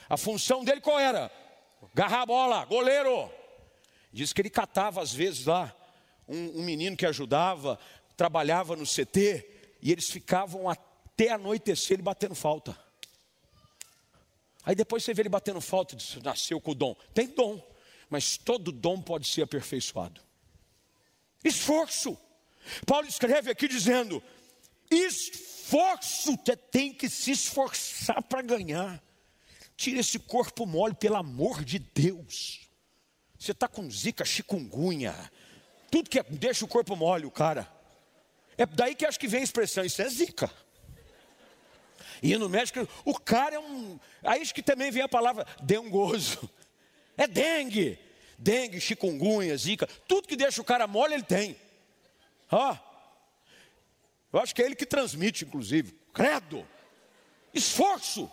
A 0.08 0.16
função 0.16 0.64
dele 0.64 0.80
qual 0.80 0.98
era? 0.98 1.30
Garrar 1.92 2.22
a 2.22 2.26
bola, 2.26 2.64
goleiro. 2.64 3.30
Diz 4.10 4.32
que 4.32 4.40
ele 4.40 4.48
catava 4.48 5.02
às 5.02 5.12
vezes 5.12 5.44
lá 5.44 5.76
um, 6.26 6.60
um 6.60 6.62
menino 6.62 6.96
que 6.96 7.04
ajudava, 7.04 7.78
trabalhava 8.16 8.74
no 8.74 8.86
CT, 8.86 9.46
e 9.82 9.92
eles 9.92 10.08
ficavam 10.08 10.66
até 10.66 11.32
anoitecer 11.32 11.96
ele 11.96 12.02
batendo 12.02 12.34
falta. 12.34 12.74
Aí 14.64 14.74
depois 14.74 15.04
você 15.04 15.12
vê 15.12 15.20
ele 15.20 15.28
batendo 15.28 15.60
falta, 15.60 15.94
diz, 15.94 16.14
nasceu 16.22 16.58
com 16.58 16.70
o 16.70 16.74
dom. 16.74 16.96
Tem 17.12 17.26
dom, 17.26 17.62
mas 18.08 18.38
todo 18.38 18.72
dom 18.72 19.02
pode 19.02 19.28
ser 19.28 19.42
aperfeiçoado. 19.42 20.22
Esforço. 21.44 22.18
Paulo 22.86 23.06
escreve 23.06 23.50
aqui 23.50 23.68
dizendo: 23.68 24.22
esforço, 24.90 26.36
você 26.44 26.56
tem 26.56 26.92
que 26.92 27.08
se 27.08 27.32
esforçar 27.32 28.22
para 28.22 28.42
ganhar. 28.42 29.02
Tira 29.76 30.00
esse 30.00 30.18
corpo 30.18 30.66
mole, 30.66 30.94
pelo 30.94 31.16
amor 31.16 31.64
de 31.64 31.78
Deus. 31.78 32.68
Você 33.38 33.52
está 33.52 33.66
com 33.66 33.90
zika, 33.90 34.24
chikungunya, 34.24 35.14
tudo 35.90 36.08
que 36.08 36.18
é, 36.18 36.22
deixa 36.22 36.64
o 36.64 36.68
corpo 36.68 36.96
mole, 36.96 37.26
o 37.26 37.30
cara. 37.30 37.70
É 38.56 38.64
daí 38.64 38.94
que 38.94 39.04
acho 39.04 39.18
que 39.18 39.28
vem 39.28 39.40
a 39.40 39.44
expressão, 39.44 39.84
isso 39.84 40.00
é 40.00 40.08
zika. 40.08 40.50
E 42.22 42.36
no 42.36 42.48
médico, 42.48 42.88
o 43.04 43.18
cara 43.18 43.56
é 43.56 43.58
um. 43.58 43.98
Aí 44.22 44.40
acho 44.40 44.54
que 44.54 44.62
também 44.62 44.90
vem 44.90 45.02
a 45.02 45.08
palavra 45.08 45.46
dengoso. 45.62 46.48
É 47.16 47.26
dengue. 47.26 47.98
Dengue, 48.36 48.80
chikungunya, 48.80 49.56
zika, 49.56 49.86
tudo 50.08 50.26
que 50.26 50.34
deixa 50.34 50.60
o 50.60 50.64
cara 50.64 50.86
mole, 50.86 51.14
ele 51.14 51.22
tem. 51.22 51.56
Ó, 52.56 52.76
eu 54.32 54.38
acho 54.38 54.54
que 54.54 54.62
é 54.62 54.64
ele 54.64 54.76
que 54.76 54.86
transmite, 54.86 55.44
inclusive. 55.44 55.92
Credo, 56.12 56.64
esforço. 57.52 58.30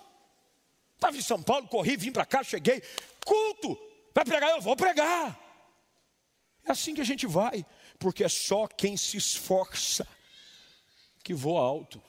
Estava 0.93 1.17
em 1.17 1.21
São 1.21 1.41
Paulo, 1.41 1.67
corri, 1.67 1.97
vim 1.97 2.11
para 2.11 2.23
cá, 2.23 2.43
cheguei. 2.43 2.83
Culto, 3.25 3.75
vai 4.13 4.23
pregar? 4.23 4.51
Eu 4.51 4.61
vou 4.61 4.75
pregar. 4.75 5.39
É 6.63 6.71
assim 6.71 6.93
que 6.93 7.01
a 7.01 7.03
gente 7.03 7.25
vai, 7.25 7.65
porque 7.97 8.23
é 8.23 8.29
só 8.29 8.67
quem 8.67 8.95
se 8.95 9.17
esforça 9.17 10.07
que 11.23 11.33
voa 11.33 11.61
alto. 11.61 11.99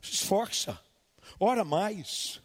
Se 0.00 0.14
esforça, 0.14 0.80
ora 1.40 1.64
mais. 1.64 2.40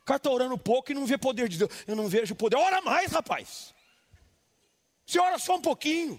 O 0.00 0.04
cara 0.06 0.16
está 0.16 0.30
orando 0.30 0.56
pouco 0.56 0.90
e 0.90 0.94
não 0.94 1.04
vê 1.04 1.18
poder 1.18 1.46
de 1.46 1.58
Deus. 1.58 1.70
Eu 1.86 1.94
não 1.94 2.08
vejo 2.08 2.34
poder. 2.34 2.56
Ora 2.56 2.80
mais, 2.80 3.12
rapaz. 3.12 3.74
Você 5.04 5.18
ora 5.18 5.38
só 5.38 5.56
um 5.56 5.62
pouquinho 5.62 6.18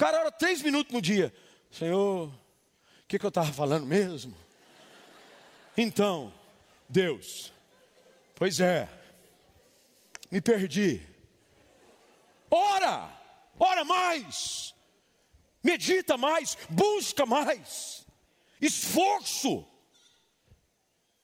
cara 0.00 0.20
ora 0.20 0.32
três 0.32 0.62
minutos 0.62 0.94
no 0.94 1.02
dia. 1.02 1.30
Senhor, 1.70 2.28
o 2.28 3.06
que, 3.06 3.18
que 3.18 3.26
eu 3.26 3.28
estava 3.28 3.52
falando 3.52 3.84
mesmo? 3.84 4.34
Então, 5.76 6.32
Deus, 6.88 7.52
pois 8.34 8.60
é, 8.60 8.88
me 10.30 10.40
perdi. 10.40 11.06
Ora, 12.50 13.12
ora 13.58 13.84
mais, 13.84 14.74
medita 15.62 16.16
mais, 16.16 16.56
busca 16.70 17.26
mais, 17.26 18.06
esforço. 18.58 19.66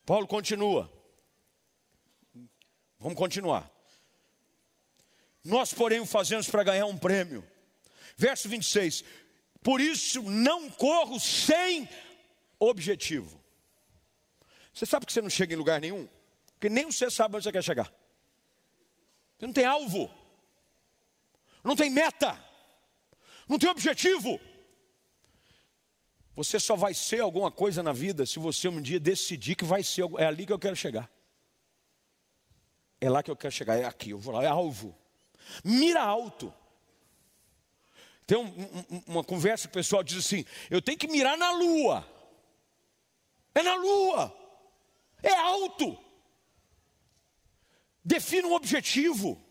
Paulo 0.05 0.27
continua. 0.27 0.93
Vamos 2.99 3.17
continuar. 3.17 3.71
Nós, 5.43 5.73
porém, 5.73 5.99
o 5.99 6.07
fazemos 6.07 6.51
para 6.51 6.63
ganhar 6.63 6.85
um 6.85 6.99
prêmio. 6.99 7.56
Verso 8.17 8.49
26. 8.49 9.05
Por 9.63 9.81
isso 9.81 10.23
não 10.23 10.71
corro 10.71 11.21
sem 11.21 11.89
objetivo. 12.59 13.43
Você 14.73 14.87
sabe 14.87 15.07
que 15.07 15.13
você 15.13 15.21
não 15.21 15.31
chega 15.31 15.55
em 15.55 15.57
lugar 15.57 15.81
nenhum? 15.81 16.09
Porque 16.53 16.69
nem 16.69 16.91
você 16.91 17.11
sabe 17.11 17.37
onde 17.37 17.45
você 17.45 17.53
quer 17.53 17.63
chegar. 17.63 17.93
Você 19.39 19.47
não 19.47 19.53
tem 19.53 19.65
alvo. 19.65 20.11
Não 21.63 21.77
tem 21.77 21.91
meta. 21.91 22.43
Não 23.49 23.59
tem 23.59 23.69
objetivo. 23.69 24.41
Você 26.35 26.61
só 26.61 26.77
vai 26.77 26.95
ser 26.95 27.21
alguma 27.21 27.51
coisa 27.51 27.83
na 27.83 27.93
vida 27.93 28.27
se 28.27 28.39
você 28.39 28.69
um 28.69 28.81
dia 28.81 29.01
decidir 29.01 29.55
que 29.55 29.65
vai 29.65 29.83
ser. 29.83 30.05
É 30.19 30.27
ali 30.27 30.47
que 30.47 30.53
eu 30.53 30.59
quero 30.59 30.77
chegar. 30.77 31.11
É 33.01 33.11
lá 33.11 33.23
que 33.23 33.31
eu 33.31 33.37
quero 33.37 33.53
chegar. 33.53 33.77
É 33.77 33.85
aqui. 33.85 34.11
Eu 34.11 34.19
vou 34.19 34.35
lá. 34.35 34.45
É 34.45 34.47
alvo. 34.47 34.97
Mira 35.65 36.03
alto. 36.03 36.53
Tem 38.27 38.37
um, 38.37 38.45
um, 38.91 39.03
uma 39.07 39.25
conversa 39.25 39.69
que 39.69 39.73
o 39.73 39.79
pessoal 39.79 40.03
diz 40.03 40.19
assim: 40.19 40.45
eu 40.69 40.83
tenho 40.83 40.99
que 40.99 41.07
mirar 41.07 41.39
na 41.39 41.53
lua. 41.53 42.07
É 43.55 43.63
na 43.63 43.75
lua. 43.75 44.37
É 45.23 45.33
alto. 45.33 45.97
Defina 48.05 48.49
um 48.49 48.53
objetivo. 48.53 49.43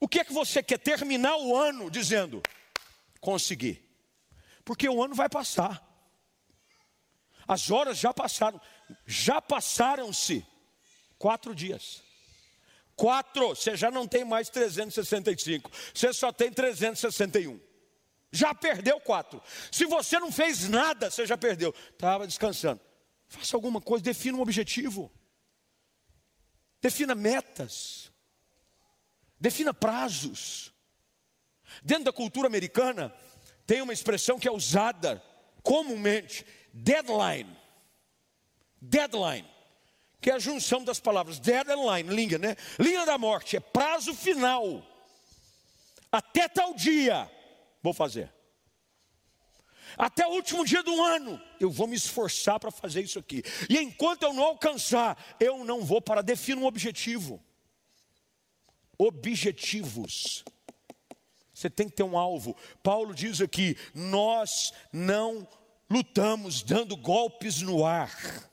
O 0.00 0.08
que 0.08 0.20
é 0.20 0.24
que 0.24 0.32
você 0.32 0.62
quer 0.62 0.78
terminar 0.78 1.36
o 1.36 1.56
ano 1.56 1.90
dizendo? 1.90 2.42
Conseguir. 3.20 3.88
Porque 4.64 4.88
o 4.88 5.02
ano 5.02 5.14
vai 5.14 5.28
passar. 5.28 5.80
As 7.46 7.70
horas 7.70 7.98
já 7.98 8.14
passaram. 8.14 8.60
Já 9.06 9.40
passaram-se 9.40 10.46
quatro 11.18 11.54
dias. 11.54 12.01
Quatro, 12.96 13.48
você 13.48 13.76
já 13.76 13.90
não 13.90 14.06
tem 14.06 14.24
mais 14.24 14.48
365, 14.48 15.70
você 15.94 16.12
só 16.12 16.32
tem 16.32 16.52
361. 16.52 17.60
Já 18.30 18.54
perdeu 18.54 18.98
quatro. 18.98 19.42
Se 19.70 19.84
você 19.84 20.18
não 20.18 20.32
fez 20.32 20.68
nada, 20.68 21.10
você 21.10 21.26
já 21.26 21.36
perdeu. 21.36 21.74
Estava 21.90 22.26
descansando. 22.26 22.80
Faça 23.28 23.56
alguma 23.56 23.80
coisa, 23.80 24.02
defina 24.02 24.38
um 24.38 24.40
objetivo. 24.40 25.12
Defina 26.80 27.14
metas. 27.14 28.10
Defina 29.38 29.74
prazos. 29.74 30.72
Dentro 31.82 32.04
da 32.04 32.12
cultura 32.12 32.46
americana, 32.46 33.14
tem 33.66 33.82
uma 33.82 33.92
expressão 33.92 34.38
que 34.38 34.48
é 34.48 34.52
usada 34.52 35.22
comumente 35.62 36.46
deadline. 36.72 37.56
Deadline. 38.80 39.51
Que 40.22 40.30
é 40.30 40.34
a 40.34 40.38
junção 40.38 40.82
das 40.84 41.00
palavras 41.00 41.38
deadline, 41.38 42.08
linha, 42.08 42.38
né? 42.38 42.56
Linha 42.78 43.04
da 43.04 43.18
morte, 43.18 43.56
é 43.56 43.60
prazo 43.60 44.14
final. 44.14 44.82
Até 46.10 46.48
tal 46.48 46.72
dia, 46.72 47.30
vou 47.82 47.92
fazer. 47.92 48.32
Até 49.98 50.26
o 50.26 50.30
último 50.30 50.64
dia 50.64 50.82
do 50.82 51.02
ano, 51.02 51.40
eu 51.60 51.70
vou 51.70 51.86
me 51.86 51.96
esforçar 51.96 52.58
para 52.60 52.70
fazer 52.70 53.02
isso 53.02 53.18
aqui. 53.18 53.42
E 53.68 53.76
enquanto 53.78 54.22
eu 54.22 54.32
não 54.32 54.44
alcançar, 54.44 55.18
eu 55.40 55.64
não 55.64 55.84
vou 55.84 56.00
para 56.00 56.22
definir 56.22 56.62
um 56.62 56.66
objetivo. 56.66 57.42
Objetivos. 58.96 60.44
Você 61.52 61.68
tem 61.68 61.88
que 61.88 61.96
ter 61.96 62.02
um 62.04 62.16
alvo. 62.16 62.56
Paulo 62.82 63.14
diz 63.14 63.40
aqui: 63.40 63.76
nós 63.94 64.72
não 64.92 65.46
lutamos 65.90 66.62
dando 66.62 66.96
golpes 66.96 67.60
no 67.60 67.84
ar. 67.84 68.51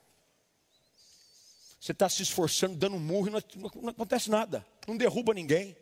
Você 1.90 1.94
está 1.94 2.08
se 2.08 2.22
esforçando, 2.22 2.76
dando 2.76 2.98
um 2.98 3.00
murro 3.00 3.30
e 3.30 3.32
não, 3.32 3.72
não 3.82 3.90
acontece 3.90 4.30
nada, 4.30 4.64
não 4.88 4.96
derruba 4.96 5.34
ninguém, 5.34 5.76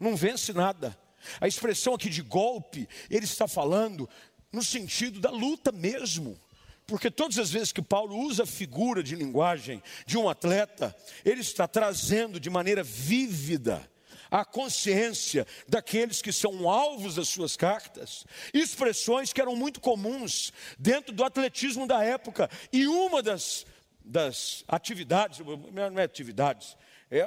não 0.00 0.16
vence 0.16 0.52
nada. 0.52 0.98
A 1.40 1.46
expressão 1.46 1.94
aqui 1.94 2.10
de 2.10 2.20
golpe, 2.20 2.88
ele 3.08 3.26
está 3.26 3.46
falando 3.46 4.10
no 4.50 4.60
sentido 4.60 5.20
da 5.20 5.30
luta 5.30 5.70
mesmo. 5.70 6.36
Porque 6.84 7.12
todas 7.12 7.38
as 7.38 7.52
vezes 7.52 7.70
que 7.70 7.80
Paulo 7.80 8.18
usa 8.18 8.42
a 8.42 8.46
figura 8.46 9.04
de 9.04 9.14
linguagem 9.14 9.80
de 10.04 10.18
um 10.18 10.28
atleta, 10.28 10.96
ele 11.24 11.42
está 11.42 11.68
trazendo 11.68 12.40
de 12.40 12.50
maneira 12.50 12.82
vívida 12.82 13.88
a 14.28 14.44
consciência 14.44 15.46
daqueles 15.68 16.20
que 16.20 16.32
são 16.32 16.68
alvos 16.68 17.14
das 17.14 17.28
suas 17.28 17.56
cartas, 17.56 18.24
expressões 18.52 19.32
que 19.32 19.40
eram 19.40 19.54
muito 19.54 19.80
comuns 19.80 20.52
dentro 20.76 21.12
do 21.12 21.22
atletismo 21.22 21.86
da 21.86 22.02
época. 22.02 22.50
E 22.72 22.86
uma 22.86 23.22
das, 23.22 23.64
das 24.10 24.64
atividades, 24.66 25.38
não 25.38 25.98
é 25.98 26.02
atividades, 26.02 26.76
é, 27.10 27.24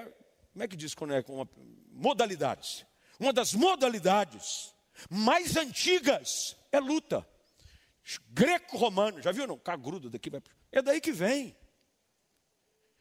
como 0.51 0.63
é 0.63 0.67
que 0.67 0.75
diz 0.75 0.93
quando 0.93 1.13
é? 1.13 1.23
Uma, 1.27 1.49
modalidades. 1.91 2.85
Uma 3.19 3.31
das 3.31 3.53
modalidades 3.53 4.73
mais 5.09 5.55
antigas 5.55 6.57
é 6.71 6.79
luta. 6.79 7.25
Greco-romano, 8.29 9.21
já 9.21 9.31
viu 9.31 9.47
não? 9.47 9.57
Cagrudo 9.57 10.09
daqui 10.09 10.29
vai. 10.29 10.41
É 10.71 10.81
daí 10.81 10.99
que 10.99 11.13
vem. 11.13 11.55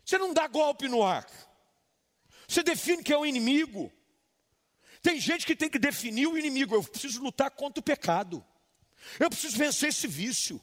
Você 0.05 0.17
não 0.17 0.33
dá 0.33 0.47
golpe 0.47 0.89
no 0.89 1.03
ar. 1.03 1.27
Você 2.47 2.63
define 2.63 3.03
que 3.03 3.13
é 3.13 3.19
o 3.19 3.27
inimigo. 3.27 3.93
Tem 5.03 5.19
gente 5.19 5.45
que 5.45 5.57
tem 5.57 5.69
que 5.69 5.79
definir 5.79 6.29
o 6.29 6.39
inimigo. 6.39 6.75
Eu 6.75 6.85
preciso 6.85 7.21
lutar 7.21 7.51
contra 7.51 7.81
o 7.81 7.83
pecado. 7.83 8.45
Eu 9.19 9.29
preciso 9.29 9.57
vencer 9.57 9.89
esse 9.89 10.07
vício. 10.07 10.63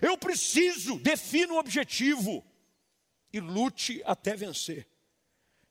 Eu 0.00 0.16
preciso, 0.18 0.98
defina 0.98 1.52
um 1.52 1.58
objetivo 1.58 2.44
e 3.32 3.40
lute 3.40 4.02
até 4.04 4.34
vencer. 4.36 4.88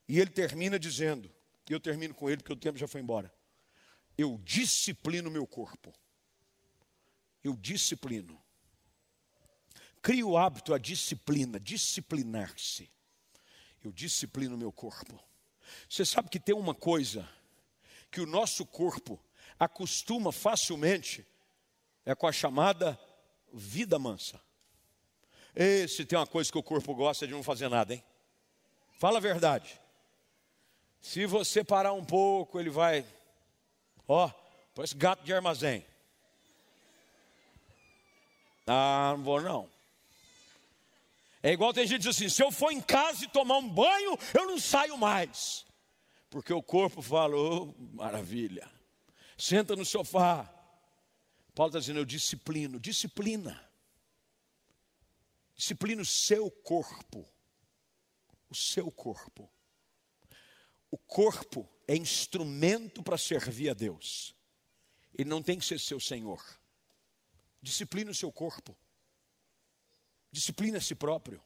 E 0.07 0.19
ele 0.19 0.29
termina 0.29 0.79
dizendo, 0.79 1.31
e 1.69 1.73
eu 1.73 1.79
termino 1.79 2.13
com 2.13 2.29
ele 2.29 2.37
porque 2.37 2.53
o 2.53 2.57
tempo 2.57 2.77
já 2.77 2.87
foi 2.87 3.01
embora. 3.01 3.33
Eu 4.17 4.39
disciplino 4.43 5.29
meu 5.29 5.45
corpo 5.45 5.93
eu 7.47 7.55
disciplino. 7.55 8.39
Crio 10.01 10.29
o 10.29 10.37
hábito, 10.37 10.73
a 10.73 10.77
disciplina, 10.77 11.59
disciplinar-se. 11.59 12.89
Eu 13.83 13.91
disciplino 13.91 14.57
meu 14.57 14.71
corpo. 14.71 15.19
Você 15.89 16.05
sabe 16.05 16.29
que 16.29 16.39
tem 16.39 16.55
uma 16.55 16.75
coisa 16.75 17.27
que 18.11 18.21
o 18.21 18.25
nosso 18.25 18.65
corpo 18.65 19.19
acostuma 19.59 20.31
facilmente, 20.31 21.25
é 22.05 22.15
com 22.15 22.27
a 22.27 22.31
chamada 22.31 22.97
vida 23.57 23.97
mansa. 23.97 24.39
E 25.55 25.87
se 25.87 26.05
tem 26.05 26.17
uma 26.17 26.27
coisa 26.27 26.51
que 26.51 26.57
o 26.57 26.63
corpo 26.63 26.93
gosta 26.93 27.25
de 27.25 27.33
não 27.33 27.41
fazer 27.41 27.67
nada, 27.67 27.93
hein? 27.93 28.03
Fala 28.99 29.17
a 29.17 29.21
verdade. 29.21 29.79
Se 31.01 31.25
você 31.25 31.63
parar 31.63 31.93
um 31.93 32.05
pouco, 32.05 32.59
ele 32.59 32.69
vai, 32.69 33.05
ó, 34.07 34.29
parece 34.75 34.95
gato 34.95 35.23
de 35.23 35.33
armazém. 35.33 35.85
Ah, 38.65 39.13
não 39.17 39.23
vou 39.23 39.41
não. 39.41 39.69
É 41.41 41.51
igual 41.51 41.73
tem 41.73 41.87
gente 41.87 42.01
que 42.01 42.07
diz 42.09 42.15
assim: 42.15 42.29
se 42.29 42.43
eu 42.43 42.51
for 42.51 42.71
em 42.71 42.81
casa 42.81 43.23
e 43.23 43.27
tomar 43.27 43.57
um 43.57 43.69
banho, 43.69 44.17
eu 44.33 44.45
não 44.45 44.59
saio 44.59 44.97
mais. 44.97 45.65
Porque 46.29 46.53
o 46.53 46.61
corpo 46.61 47.01
fala, 47.01 47.35
oh, 47.35 47.73
maravilha. 47.93 48.69
Senta 49.37 49.75
no 49.75 49.85
sofá. 49.85 50.56
Paulo 51.57 51.71
está 51.71 51.79
dizendo, 51.79 52.01
eu 52.01 52.05
disciplino, 52.05 52.79
disciplina. 52.79 53.67
Disciplina 55.55 56.03
o 56.03 56.05
seu 56.05 56.51
corpo. 56.51 57.27
O 58.47 58.53
seu 58.53 58.91
corpo. 58.91 59.51
O 60.91 60.99
corpo 60.99 61.67
é 61.87 61.95
instrumento 61.95 63.01
para 63.01 63.17
servir 63.17 63.71
a 63.71 63.73
Deus. 63.73 64.35
Ele 65.17 65.27
não 65.27 65.41
tem 65.41 65.57
que 65.57 65.65
ser 65.65 65.79
seu 65.79 65.99
senhor. 65.99 66.39
Discipline 67.59 68.11
o 68.11 68.15
seu 68.15 68.31
corpo. 68.31 68.77
Discipline 70.31 70.77
a 70.77 70.81
si 70.81 70.93
próprio. 70.93 71.43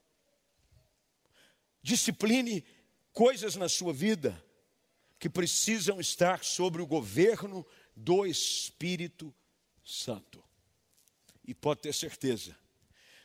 Discipline 1.82 2.66
coisas 3.14 3.56
na 3.56 3.70
sua 3.70 3.94
vida 3.94 4.46
que 5.18 5.30
precisam 5.30 6.02
estar 6.02 6.44
sobre 6.44 6.82
o 6.82 6.86
governo 6.86 7.66
do 7.96 8.26
Espírito 8.26 9.34
Santo. 9.84 10.44
E 11.46 11.54
pode 11.54 11.82
ter 11.82 11.94
certeza, 11.94 12.56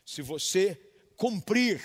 se 0.04 0.22
você 0.22 0.74
cumprir 1.16 1.82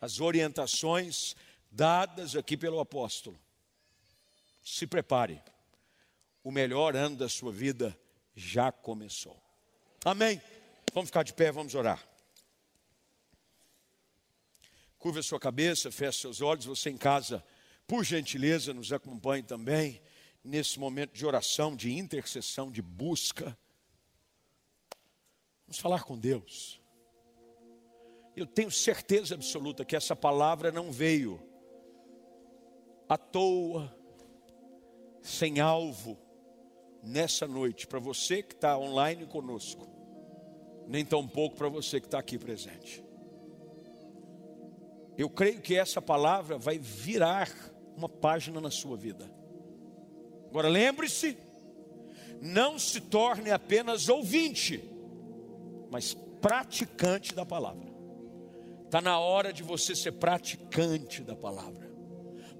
as 0.00 0.20
orientações 0.20 1.34
dadas 1.70 2.36
aqui 2.36 2.56
pelo 2.56 2.80
apóstolo, 2.80 3.38
se 4.62 4.86
prepare, 4.86 5.42
o 6.42 6.50
melhor 6.50 6.94
ano 6.94 7.16
da 7.16 7.28
sua 7.28 7.52
vida 7.52 7.98
já 8.34 8.70
começou. 8.70 9.40
Amém. 10.04 10.40
Vamos 10.92 11.08
ficar 11.08 11.22
de 11.22 11.32
pé, 11.32 11.50
vamos 11.50 11.74
orar. 11.74 12.06
Curva 14.98 15.20
a 15.20 15.22
sua 15.22 15.38
cabeça, 15.38 15.90
feche 15.90 16.20
seus 16.20 16.40
olhos. 16.40 16.64
Você 16.64 16.90
em 16.90 16.96
casa, 16.96 17.44
por 17.86 18.04
gentileza, 18.04 18.72
nos 18.72 18.92
acompanhe 18.92 19.42
também 19.42 20.00
nesse 20.46 20.78
momento 20.78 21.12
de 21.12 21.26
oração, 21.26 21.74
de 21.74 21.92
intercessão, 21.92 22.70
de 22.70 22.80
busca. 22.80 23.56
Vamos 25.66 25.78
falar 25.78 26.04
com 26.04 26.18
Deus. 26.18 26.80
Eu 28.34 28.46
tenho 28.46 28.70
certeza 28.70 29.34
absoluta 29.34 29.84
que 29.84 29.96
essa 29.96 30.14
palavra 30.14 30.70
não 30.70 30.92
veio 30.92 31.40
à 33.08 33.16
toa, 33.16 33.94
sem 35.22 35.58
alvo, 35.58 36.18
nessa 37.02 37.46
noite, 37.46 37.86
para 37.86 37.98
você 37.98 38.42
que 38.42 38.54
está 38.54 38.78
online 38.78 39.26
conosco 39.26 39.96
nem 40.86 41.04
tão 41.04 41.26
pouco 41.26 41.56
para 41.56 41.68
você 41.68 42.00
que 42.00 42.06
está 42.06 42.18
aqui 42.18 42.38
presente. 42.38 43.04
Eu 45.18 45.28
creio 45.28 45.60
que 45.60 45.74
essa 45.74 46.00
palavra 46.00 46.58
vai 46.58 46.78
virar 46.78 47.50
uma 47.96 48.08
página 48.08 48.60
na 48.60 48.70
sua 48.70 48.96
vida. 48.96 49.30
Agora 50.50 50.68
lembre-se, 50.68 51.36
não 52.40 52.78
se 52.78 53.00
torne 53.00 53.50
apenas 53.50 54.08
ouvinte, 54.08 54.82
mas 55.90 56.14
praticante 56.14 57.34
da 57.34 57.44
palavra. 57.44 57.94
Está 58.84 59.00
na 59.00 59.18
hora 59.18 59.52
de 59.52 59.62
você 59.62 59.94
ser 59.94 60.12
praticante 60.12 61.22
da 61.22 61.34
palavra. 61.34 61.90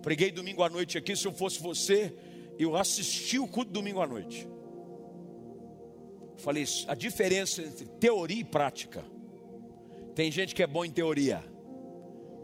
Preguei 0.02 0.30
domingo 0.30 0.62
à 0.62 0.68
noite 0.68 0.98
aqui, 0.98 1.16
se 1.16 1.26
eu 1.26 1.32
fosse 1.32 1.60
você, 1.60 2.16
eu 2.58 2.76
assisti 2.76 3.38
o 3.38 3.46
culto 3.46 3.70
domingo 3.70 4.00
à 4.00 4.06
noite. 4.06 4.48
Falei, 6.38 6.64
a 6.88 6.94
diferença 6.94 7.62
entre 7.62 7.86
teoria 7.86 8.40
e 8.40 8.44
prática. 8.44 9.04
Tem 10.14 10.30
gente 10.30 10.54
que 10.54 10.62
é 10.62 10.66
bom 10.66 10.84
em 10.84 10.90
teoria, 10.90 11.44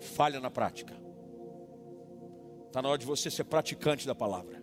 falha 0.01 0.40
na 0.40 0.51
prática. 0.51 0.95
Está 2.66 2.80
na 2.80 2.88
hora 2.88 2.99
de 2.99 3.07
você 3.07 3.30
ser 3.30 3.45
praticante 3.45 4.07
da 4.07 4.14
palavra. 4.14 4.61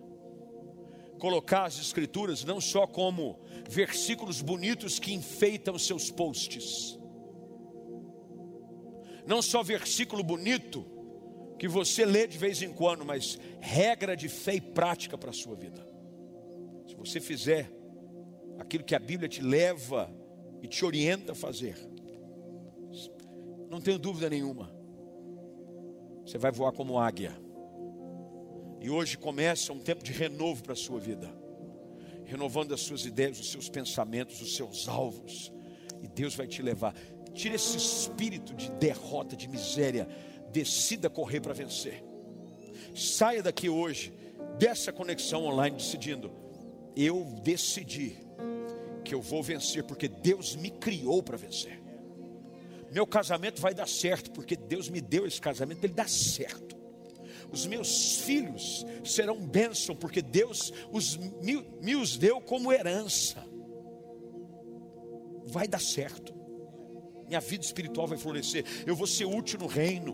Colocar 1.20 1.66
as 1.66 1.78
escrituras 1.78 2.44
não 2.44 2.60
só 2.60 2.86
como 2.86 3.38
versículos 3.68 4.40
bonitos 4.40 4.98
que 4.98 5.12
enfeitam 5.12 5.78
seus 5.78 6.10
posts. 6.10 6.98
Não 9.26 9.42
só 9.42 9.62
versículo 9.62 10.24
bonito 10.24 10.84
que 11.58 11.68
você 11.68 12.06
lê 12.06 12.26
de 12.26 12.38
vez 12.38 12.62
em 12.62 12.72
quando, 12.72 13.04
mas 13.04 13.38
regra 13.60 14.16
de 14.16 14.30
fé 14.30 14.54
e 14.54 14.60
prática 14.62 15.18
para 15.18 15.28
a 15.28 15.34
sua 15.34 15.54
vida. 15.54 15.86
Se 16.88 16.96
você 16.96 17.20
fizer 17.20 17.70
aquilo 18.58 18.82
que 18.82 18.94
a 18.94 18.98
Bíblia 18.98 19.28
te 19.28 19.42
leva 19.42 20.10
e 20.62 20.66
te 20.66 20.84
orienta 20.84 21.32
a 21.32 21.34
fazer. 21.34 21.76
Não 23.68 23.80
tenho 23.80 23.98
dúvida 23.98 24.30
nenhuma. 24.30 24.74
Você 26.24 26.38
vai 26.38 26.50
voar 26.50 26.72
como 26.72 26.98
águia. 26.98 27.38
E 28.80 28.88
hoje 28.88 29.18
começa 29.18 29.72
um 29.72 29.78
tempo 29.78 30.02
de 30.02 30.10
renovo 30.10 30.62
para 30.62 30.72
a 30.72 30.76
sua 30.76 30.98
vida. 30.98 31.30
Renovando 32.24 32.72
as 32.72 32.80
suas 32.80 33.04
ideias, 33.04 33.38
os 33.38 33.50
seus 33.50 33.68
pensamentos, 33.68 34.40
os 34.40 34.56
seus 34.56 34.88
alvos. 34.88 35.52
E 36.02 36.08
Deus 36.08 36.34
vai 36.34 36.46
te 36.46 36.62
levar. 36.62 36.94
Tira 37.34 37.54
esse 37.54 37.76
espírito 37.76 38.54
de 38.54 38.70
derrota, 38.72 39.36
de 39.36 39.46
miséria. 39.48 40.08
Decida 40.50 41.10
correr 41.10 41.40
para 41.40 41.52
vencer. 41.52 42.02
Saia 42.94 43.42
daqui 43.42 43.68
hoje, 43.68 44.12
dessa 44.58 44.92
conexão 44.92 45.44
online, 45.44 45.76
decidindo: 45.76 46.32
eu 46.96 47.24
decidi 47.42 48.16
que 49.04 49.14
eu 49.14 49.20
vou 49.20 49.42
vencer, 49.42 49.84
porque 49.84 50.08
Deus 50.08 50.56
me 50.56 50.70
criou 50.70 51.22
para 51.22 51.36
vencer. 51.36 51.80
Meu 52.90 53.06
casamento 53.06 53.60
vai 53.60 53.74
dar 53.74 53.86
certo, 53.86 54.30
porque 54.30 54.56
Deus 54.56 54.88
me 54.88 55.00
deu 55.00 55.26
esse 55.26 55.40
casamento, 55.40 55.84
ele 55.84 55.92
dá 55.92 56.08
certo. 56.08 56.79
Os 57.52 57.66
meus 57.66 58.16
filhos 58.18 58.86
serão 59.04 59.40
bênção, 59.40 59.94
porque 59.96 60.22
Deus 60.22 60.72
os, 60.92 61.16
me, 61.16 61.66
me 61.80 61.96
os 61.96 62.16
deu 62.16 62.40
como 62.40 62.72
herança. 62.72 63.44
Vai 65.46 65.66
dar 65.66 65.80
certo. 65.80 66.32
Minha 67.26 67.40
vida 67.40 67.64
espiritual 67.64 68.06
vai 68.06 68.18
florescer. 68.18 68.64
Eu 68.86 68.94
vou 68.94 69.06
ser 69.06 69.24
útil 69.24 69.58
no 69.60 69.66
reino. 69.66 70.12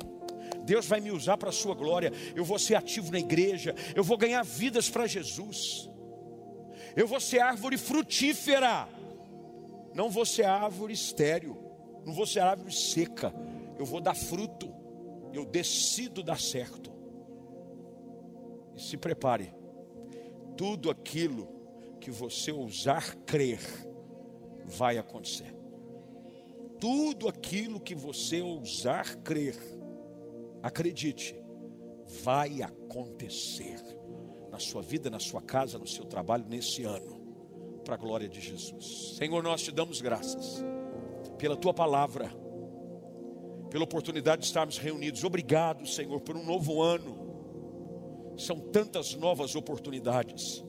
Deus 0.65 0.87
vai 0.87 1.01
me 1.01 1.11
usar 1.11 1.37
para 1.37 1.51
a 1.51 1.53
sua 1.53 1.75
glória. 1.75 2.13
Eu 2.35 2.45
vou 2.45 2.59
ser 2.59 2.75
ativo 2.75 3.13
na 3.13 3.19
igreja. 3.19 3.75
Eu 3.95 4.03
vou 4.03 4.17
ganhar 4.17 4.43
vidas 4.43 4.89
para 4.89 5.07
Jesus. 5.07 5.91
Eu 6.95 7.07
vou 7.07 7.21
ser 7.21 7.41
árvore 7.41 7.77
frutífera. 7.77 8.89
Não 9.95 10.09
vou 10.09 10.25
ser 10.25 10.47
árvore 10.47 10.95
estéreo. 10.95 11.57
Não 12.05 12.15
vou 12.15 12.27
ser 12.27 12.41
árvore 12.41 12.73
seca. 12.73 13.35
Eu 13.79 13.85
vou 13.85 14.01
dar 14.01 14.15
fruto. 14.15 14.73
Eu 15.33 15.45
decido 15.45 16.23
dar 16.23 16.41
certo. 16.41 16.96
E 18.77 18.81
se 18.81 18.97
prepare. 18.97 19.55
Tudo 20.57 20.91
aquilo 20.91 21.49
que 22.01 22.11
você 22.11 22.53
ousar 22.53 23.17
crer 23.27 23.61
vai 24.65 24.99
acontecer. 24.99 25.55
Tudo 26.79 27.29
aquilo 27.29 27.81
que 27.81 27.95
você 27.95 28.43
ousar 28.43 29.17
crer, 29.17 29.57
acredite, 30.63 31.35
vai 32.23 32.63
acontecer 32.63 33.81
na 34.51 34.59
sua 34.59 34.83
vida, 34.83 35.09
na 35.11 35.19
sua 35.19 35.41
casa, 35.41 35.79
no 35.79 35.87
seu 35.87 36.05
trabalho, 36.05 36.45
nesse 36.49 36.85
ano, 36.85 37.21
para 37.85 37.95
a 37.95 37.99
glória 37.99 38.29
de 38.29 38.41
Jesus. 38.41 39.17
Senhor, 39.17 39.43
nós 39.43 39.63
te 39.63 39.73
damos 39.73 40.01
graças 40.01 40.63
pela 41.39 41.57
tua 41.57 41.73
palavra, 41.73 42.31
pela 43.71 43.85
oportunidade 43.85 44.43
de 44.43 44.47
estarmos 44.47 44.79
reunidos. 44.79 45.25
Obrigado, 45.25 45.87
Senhor, 45.87 46.21
por 46.21 46.37
um 46.37 46.45
novo 46.45 46.83
ano. 46.83 47.26
São 48.37 48.59
tantas 48.59 49.15
novas 49.15 49.55
oportunidades. 49.55 50.63